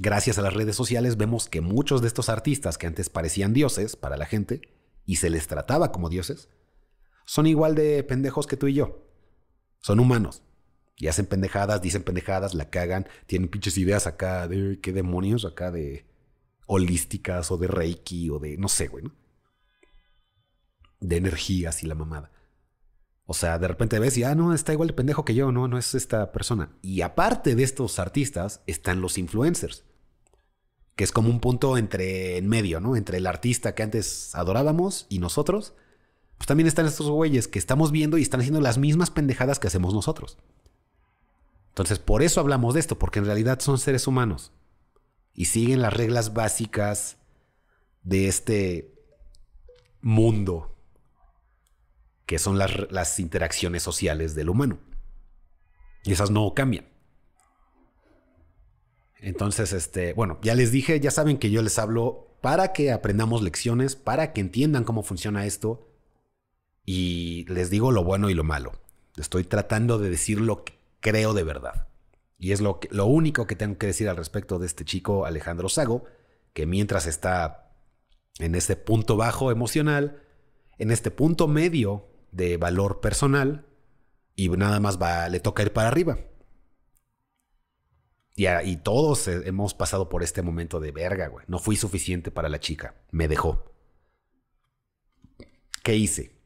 [0.00, 3.96] gracias a las redes sociales, vemos que muchos de estos artistas que antes parecían dioses
[3.96, 4.62] para la gente
[5.04, 6.48] y se les trataba como dioses,
[7.26, 9.04] son igual de pendejos que tú y yo.
[9.80, 10.42] Son humanos.
[10.96, 15.70] Y hacen pendejadas, dicen pendejadas, la cagan, tienen pinches ideas acá de qué demonios, acá
[15.70, 16.06] de
[16.66, 19.14] holísticas o de Reiki o de, no sé, güey, ¿no?
[21.00, 22.30] De energías y la mamada.
[23.24, 25.66] O sea, de repente ves y, ah, no, está igual de pendejo que yo, no,
[25.66, 26.70] no es esta persona.
[26.82, 29.84] Y aparte de estos artistas están los influencers,
[30.94, 32.94] que es como un punto entre, en medio, ¿no?
[32.96, 35.74] Entre el artista que antes adorábamos y nosotros.
[36.38, 39.66] Pues también están estos güeyes que estamos viendo y están haciendo las mismas pendejadas que
[39.66, 40.38] hacemos nosotros.
[41.68, 44.52] Entonces, por eso hablamos de esto, porque en realidad son seres humanos
[45.36, 47.18] y siguen las reglas básicas
[48.02, 48.94] de este
[50.00, 50.74] mundo
[52.24, 54.80] que son las, interacciones sociales del humano.
[56.04, 56.86] Y esas no cambian.
[59.18, 63.42] Entonces, este, bueno, ya les dije, ya saben que yo les hablo para que aprendamos
[63.42, 65.92] lecciones, para que entiendan cómo funciona esto.
[66.84, 68.72] Y les digo lo bueno y lo malo.
[69.16, 71.88] Estoy tratando de decir lo que creo de verdad.
[72.38, 76.04] Y es lo, único que tengo que decir al respecto de este chico Alejandro Sago,
[76.52, 77.72] que mientras está
[78.38, 80.22] en este punto bajo emocional,
[80.78, 83.66] en este punto medio de valor personal,
[84.34, 84.98] y nada más
[85.30, 86.18] le toca ir para arriba.
[88.36, 91.46] Y todos hemos pasado por este momento de verga, güey.
[91.48, 92.94] No fui suficiente para la chica.
[93.10, 93.72] Me dejó.
[95.82, 96.36] ¿Qué hice?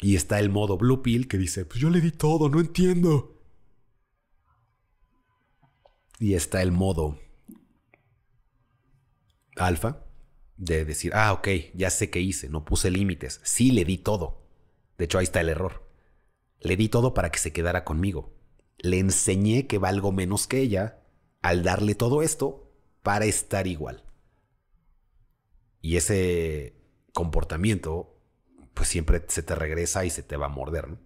[0.00, 3.33] Y está el modo Blue Pill que dice, pues yo le di todo, no entiendo.
[6.24, 7.18] Y está el modo
[9.56, 10.06] alfa
[10.56, 14.48] de decir, ah, ok, ya sé qué hice, no puse límites, sí le di todo.
[14.96, 15.86] De hecho, ahí está el error.
[16.60, 18.32] Le di todo para que se quedara conmigo.
[18.78, 21.02] Le enseñé que valgo menos que ella
[21.42, 22.72] al darle todo esto
[23.02, 24.02] para estar igual.
[25.82, 26.74] Y ese
[27.12, 28.18] comportamiento,
[28.72, 30.88] pues siempre se te regresa y se te va a morder.
[30.88, 31.03] ¿no?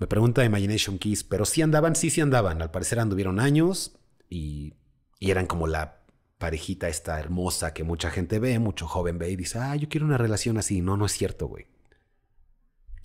[0.00, 2.62] Me pregunta Imagination Keys, pero sí andaban, sí, sí andaban.
[2.62, 3.98] Al parecer anduvieron años
[4.30, 4.72] y,
[5.18, 6.00] y eran como la
[6.38, 10.06] parejita esta hermosa que mucha gente ve, mucho joven ve y dice, ah, yo quiero
[10.06, 10.80] una relación así.
[10.80, 11.66] No, no es cierto, güey.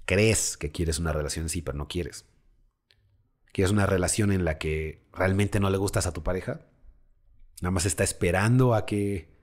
[0.05, 2.25] Crees que quieres una relación así, pero no quieres.
[3.51, 6.61] ¿Quieres una relación en la que realmente no le gustas a tu pareja?
[7.61, 9.35] Nada más está esperando a que,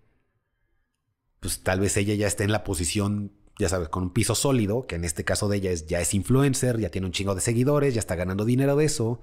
[1.41, 3.33] pues tal vez ella ya esté en la posición,
[3.63, 6.15] ya sabes, con un piso sólido, que en este caso de ella es, ya es
[6.15, 9.21] influencer, ya tiene un chingo de seguidores, ya está ganando dinero de eso.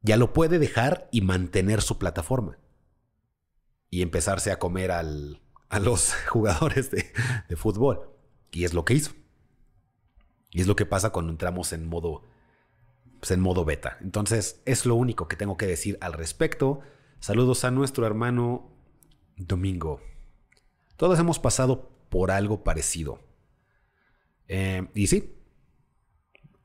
[0.00, 2.58] Ya lo puede dejar y mantener su plataforma.
[3.90, 7.06] Y empezarse a comer al, a los jugadores de,
[7.48, 8.10] de fútbol.
[8.50, 9.12] Y es lo que hizo.
[10.50, 12.24] Y es lo que pasa cuando entramos en modo,
[13.20, 13.98] pues en modo beta.
[14.00, 16.80] Entonces, es lo único que tengo que decir al respecto.
[17.20, 18.68] Saludos a nuestro hermano
[19.36, 20.00] Domingo.
[20.96, 23.20] Todos hemos pasado por algo parecido.
[24.46, 25.34] Eh, y sí,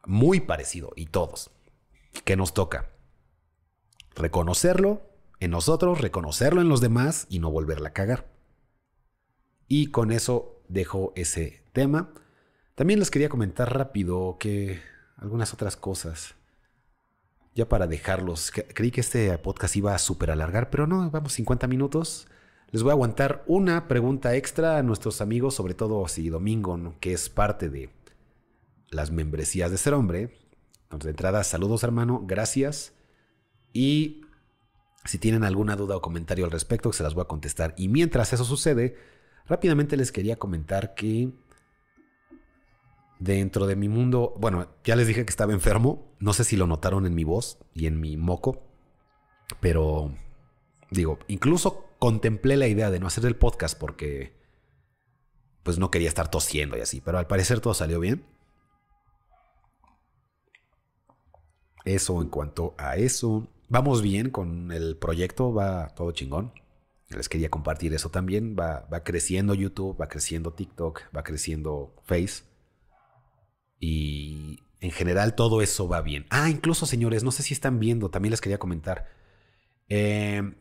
[0.06, 1.52] muy parecido, y todos.
[2.26, 2.89] ¿Qué nos toca?
[4.14, 8.28] Reconocerlo en nosotros, reconocerlo en los demás y no volverla a cagar.
[9.70, 12.14] Y con eso dejo ese tema.
[12.76, 14.82] También les quería comentar rápido que
[15.16, 16.36] algunas otras cosas.
[17.56, 18.52] Ya para dejarlos.
[18.52, 22.28] Creí que este podcast iba a super alargar, pero no, vamos 50 minutos.
[22.70, 27.13] Les voy a aguantar una pregunta extra a nuestros amigos, sobre todo si Domingo, que
[27.13, 27.89] es parte de
[28.89, 30.38] las membresías de Ser Hombre.
[30.84, 32.93] Entonces, de entrada, saludos hermano, gracias.
[33.72, 34.22] Y
[35.05, 37.74] si tienen alguna duda o comentario al respecto, se las voy a contestar.
[37.78, 38.97] Y mientras eso sucede,
[39.45, 41.32] rápidamente les quería comentar que
[43.18, 46.68] dentro de mi mundo, bueno, ya les dije que estaba enfermo, no sé si lo
[46.68, 48.61] notaron en mi voz y en mi moco,
[49.61, 50.11] pero
[50.91, 54.38] digo, incluso contemplé la idea de no hacer el podcast porque
[55.64, 58.26] pues no quería estar tosiendo y así, pero al parecer todo salió bien.
[61.84, 63.48] Eso en cuanto a eso.
[63.70, 66.54] Vamos bien con el proyecto, va todo chingón.
[67.10, 68.56] Les quería compartir eso también.
[68.60, 72.43] Va, va creciendo YouTube, va creciendo TikTok, va creciendo Face.
[73.80, 76.26] Y en general todo eso va bien.
[76.30, 79.08] Ah, incluso señores, no sé si están viendo, también les quería comentar.
[79.89, 80.54] Eh,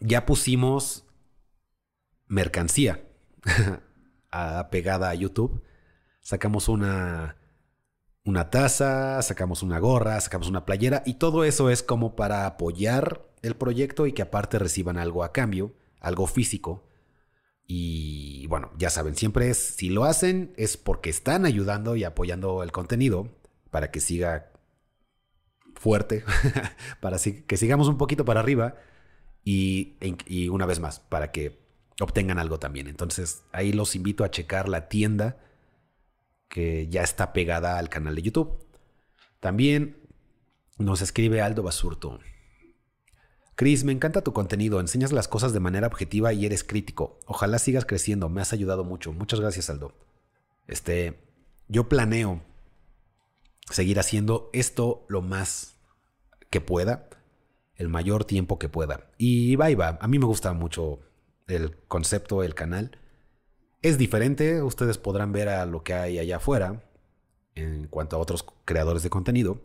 [0.00, 1.04] ya pusimos
[2.26, 3.04] mercancía
[4.70, 5.62] pegada a YouTube.
[6.22, 7.36] Sacamos una,
[8.24, 13.26] una taza, sacamos una gorra, sacamos una playera y todo eso es como para apoyar
[13.42, 16.86] el proyecto y que aparte reciban algo a cambio, algo físico.
[17.66, 22.62] Y bueno, ya saben, siempre es, si lo hacen es porque están ayudando y apoyando
[22.62, 23.28] el contenido
[23.70, 24.50] para que siga
[25.76, 26.24] fuerte,
[27.00, 28.74] para que sigamos un poquito para arriba
[29.44, 31.58] y, una vez más, para que
[32.00, 32.86] obtengan algo también.
[32.86, 35.38] Entonces ahí los invito a checar la tienda
[36.48, 38.66] que ya está pegada al canal de YouTube.
[39.40, 39.96] También
[40.78, 42.18] nos escribe Aldo Basurto.
[43.54, 47.18] Chris, me encanta tu contenido, enseñas las cosas de manera objetiva y eres crítico.
[47.26, 49.12] Ojalá sigas creciendo, me has ayudado mucho.
[49.12, 49.92] Muchas gracias, Aldo.
[50.66, 51.20] Este,
[51.68, 52.42] yo planeo
[53.70, 55.76] seguir haciendo esto lo más
[56.48, 57.08] que pueda,
[57.80, 59.10] el mayor tiempo que pueda.
[59.16, 61.00] Y va y va, a mí me gusta mucho
[61.46, 62.98] el concepto, el canal.
[63.80, 66.84] Es diferente, ustedes podrán ver a lo que hay allá afuera
[67.54, 69.62] en cuanto a otros creadores de contenido.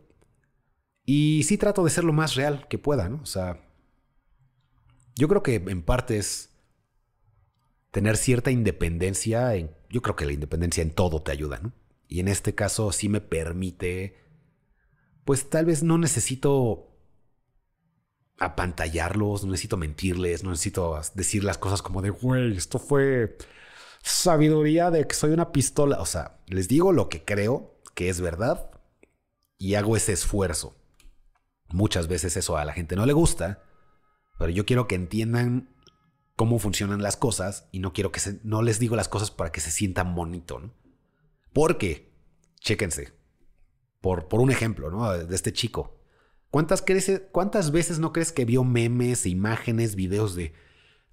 [1.05, 3.19] Y sí trato de ser lo más real que pueda, ¿no?
[3.21, 3.59] O sea,
[5.17, 6.51] yo creo que en parte es
[7.91, 9.55] tener cierta independencia.
[9.55, 11.73] En, yo creo que la independencia en todo te ayuda, ¿no?
[12.07, 14.15] Y en este caso sí me permite,
[15.25, 16.94] pues tal vez no necesito
[18.37, 23.37] apantallarlos, no necesito mentirles, no necesito decir las cosas como de, güey, esto fue
[24.01, 25.99] sabiduría de que soy una pistola.
[26.01, 28.69] O sea, les digo lo que creo que es verdad
[29.57, 30.75] y hago ese esfuerzo.
[31.69, 33.63] Muchas veces eso a la gente no le gusta,
[34.37, 35.69] pero yo quiero que entiendan
[36.35, 39.51] cómo funcionan las cosas y no quiero que se, no les digo las cosas para
[39.51, 40.73] que se sientan bonito, ¿no?
[41.53, 42.11] Porque,
[42.59, 43.13] chéquense,
[44.01, 45.09] por, por un ejemplo, ¿no?
[45.11, 45.97] De este chico.
[46.49, 46.83] ¿Cuántas,
[47.31, 50.53] ¿Cuántas veces no crees que vio memes, imágenes, videos de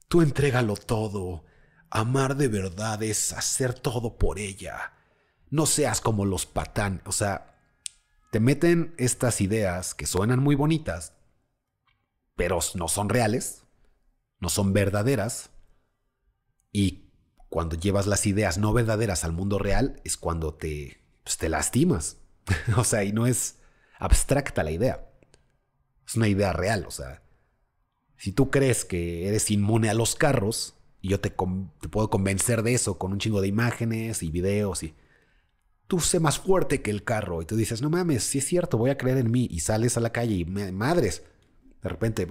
[0.09, 1.45] tú entrégalo todo,
[1.91, 4.93] amar de verdad es hacer todo por ella,
[5.51, 7.53] no seas como los patán, o sea,
[8.31, 11.15] te meten estas ideas que suenan muy bonitas,
[12.35, 13.65] pero no son reales,
[14.41, 15.51] no son verdaderas.
[16.73, 17.13] Y
[17.51, 22.17] cuando llevas las ideas no verdaderas al mundo real es cuando te, pues, te lastimas.
[22.77, 23.59] o sea, y no es
[23.99, 25.12] abstracta la idea.
[26.07, 27.23] Es una idea real, o sea,
[28.17, 32.75] si tú crees que eres inmune a los carros, y yo te, puedo convencer de
[32.75, 34.95] eso con un chingo de imágenes y videos y
[35.89, 38.79] tú sé más fuerte que el carro y tú dices, no mames, si es cierto,
[38.79, 41.25] voy a creer en mí y sales a la calle y madres,
[41.83, 42.29] de repente,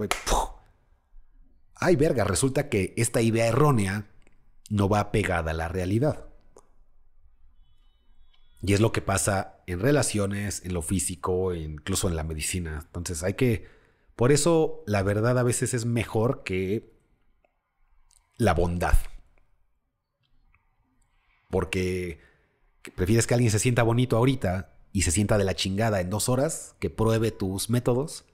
[1.74, 4.10] ay verga, resulta que esta idea errónea
[4.70, 6.31] no va pegada a la realidad.
[8.62, 12.80] Y es lo que pasa en relaciones, en lo físico, incluso en la medicina.
[12.86, 13.66] Entonces hay que,
[14.14, 16.92] por eso la verdad a veces es mejor que
[18.36, 18.96] la bondad.
[21.50, 22.20] Porque
[22.94, 26.28] prefieres que alguien se sienta bonito ahorita y se sienta de la chingada en dos
[26.28, 28.26] horas, que pruebe tus métodos.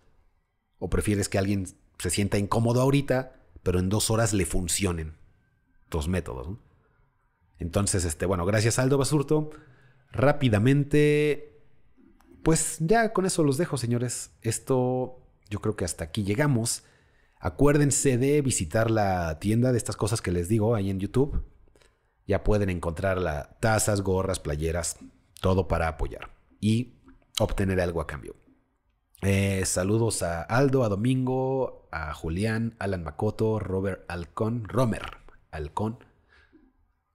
[0.79, 1.67] O prefieres que alguien
[1.99, 5.17] se sienta incómodo ahorita, pero en dos horas le funcionen
[5.89, 6.59] tus métodos.
[7.59, 9.51] Entonces, este, bueno, gracias Aldo Basurto
[10.13, 11.63] rápidamente,
[12.43, 14.31] pues ya con eso los dejo, señores.
[14.43, 16.85] Esto yo creo que hasta aquí llegamos.
[17.41, 21.45] Acuérdense de visitar la tienda de estas cosas que les digo ahí en YouTube.
[22.27, 24.99] Ya pueden encontrar tazas, gorras, playeras,
[25.41, 26.31] todo para apoyar
[26.61, 26.95] y
[27.39, 28.35] obtener algo a cambio.
[29.23, 35.19] Eh, saludos a Aldo, a Domingo, a Julián, Alan Macoto, Robert Alcón, Romer
[35.51, 36.05] Alcón,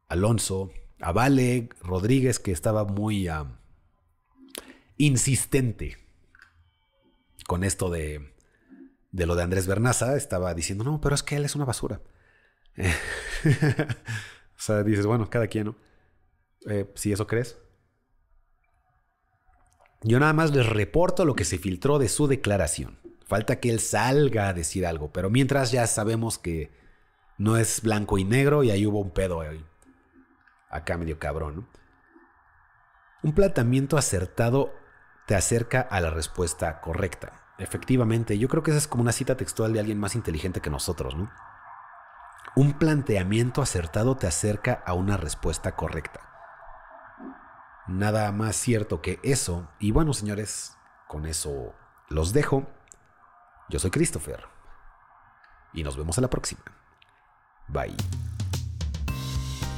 [0.07, 0.71] Alonso,
[1.04, 3.30] a Vale Rodríguez, que estaba muy
[4.97, 5.97] insistente
[7.45, 8.34] con esto de,
[9.12, 10.16] de lo de Andrés Bernaza.
[10.16, 12.01] Estaba diciendo, no, pero es que él es una basura.
[12.78, 12.84] o
[14.58, 15.76] sea, dices, bueno, cada quien, ¿no?
[16.68, 17.58] Eh, si eso crees.
[20.04, 22.99] Yo nada más les reporto lo que se filtró de su declaración.
[23.26, 26.72] Falta que él salga a decir algo, pero mientras ya sabemos que
[27.38, 29.43] no es blanco y negro y ahí hubo un pedo
[30.74, 31.67] acá medio cabrón.
[33.21, 34.74] Un planteamiento acertado
[35.28, 37.43] te acerca a la respuesta correcta.
[37.57, 40.69] Efectivamente, yo creo que esa es como una cita textual de alguien más inteligente que
[40.69, 41.32] nosotros, ¿no?
[42.55, 46.19] Un planteamiento acertado te acerca a una respuesta correcta.
[47.88, 49.69] Nada más cierto que eso.
[49.80, 51.74] Y bueno, señores, con eso
[52.09, 52.67] los dejo.
[53.69, 54.45] Yo soy Christopher.
[55.74, 56.61] Y nos vemos a la próxima.
[57.67, 57.95] Bye.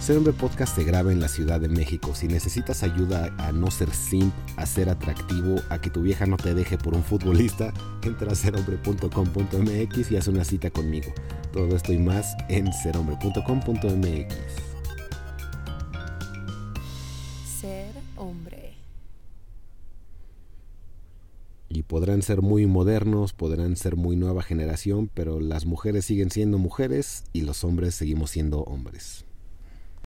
[0.05, 2.13] Ser Hombre Podcast se graba en la Ciudad de México.
[2.13, 6.37] Si necesitas ayuda a no ser simp, a ser atractivo, a que tu vieja no
[6.37, 11.11] te deje por un futbolista, entra a serhombre.com.mx y haz una cita conmigo.
[11.51, 14.35] Todo esto y más en serhombre.com.mx.
[17.59, 18.73] Ser hombre.
[21.67, 26.59] Y podrán ser muy modernos, podrán ser muy nueva generación, pero las mujeres siguen siendo
[26.59, 29.24] mujeres y los hombres seguimos siendo hombres.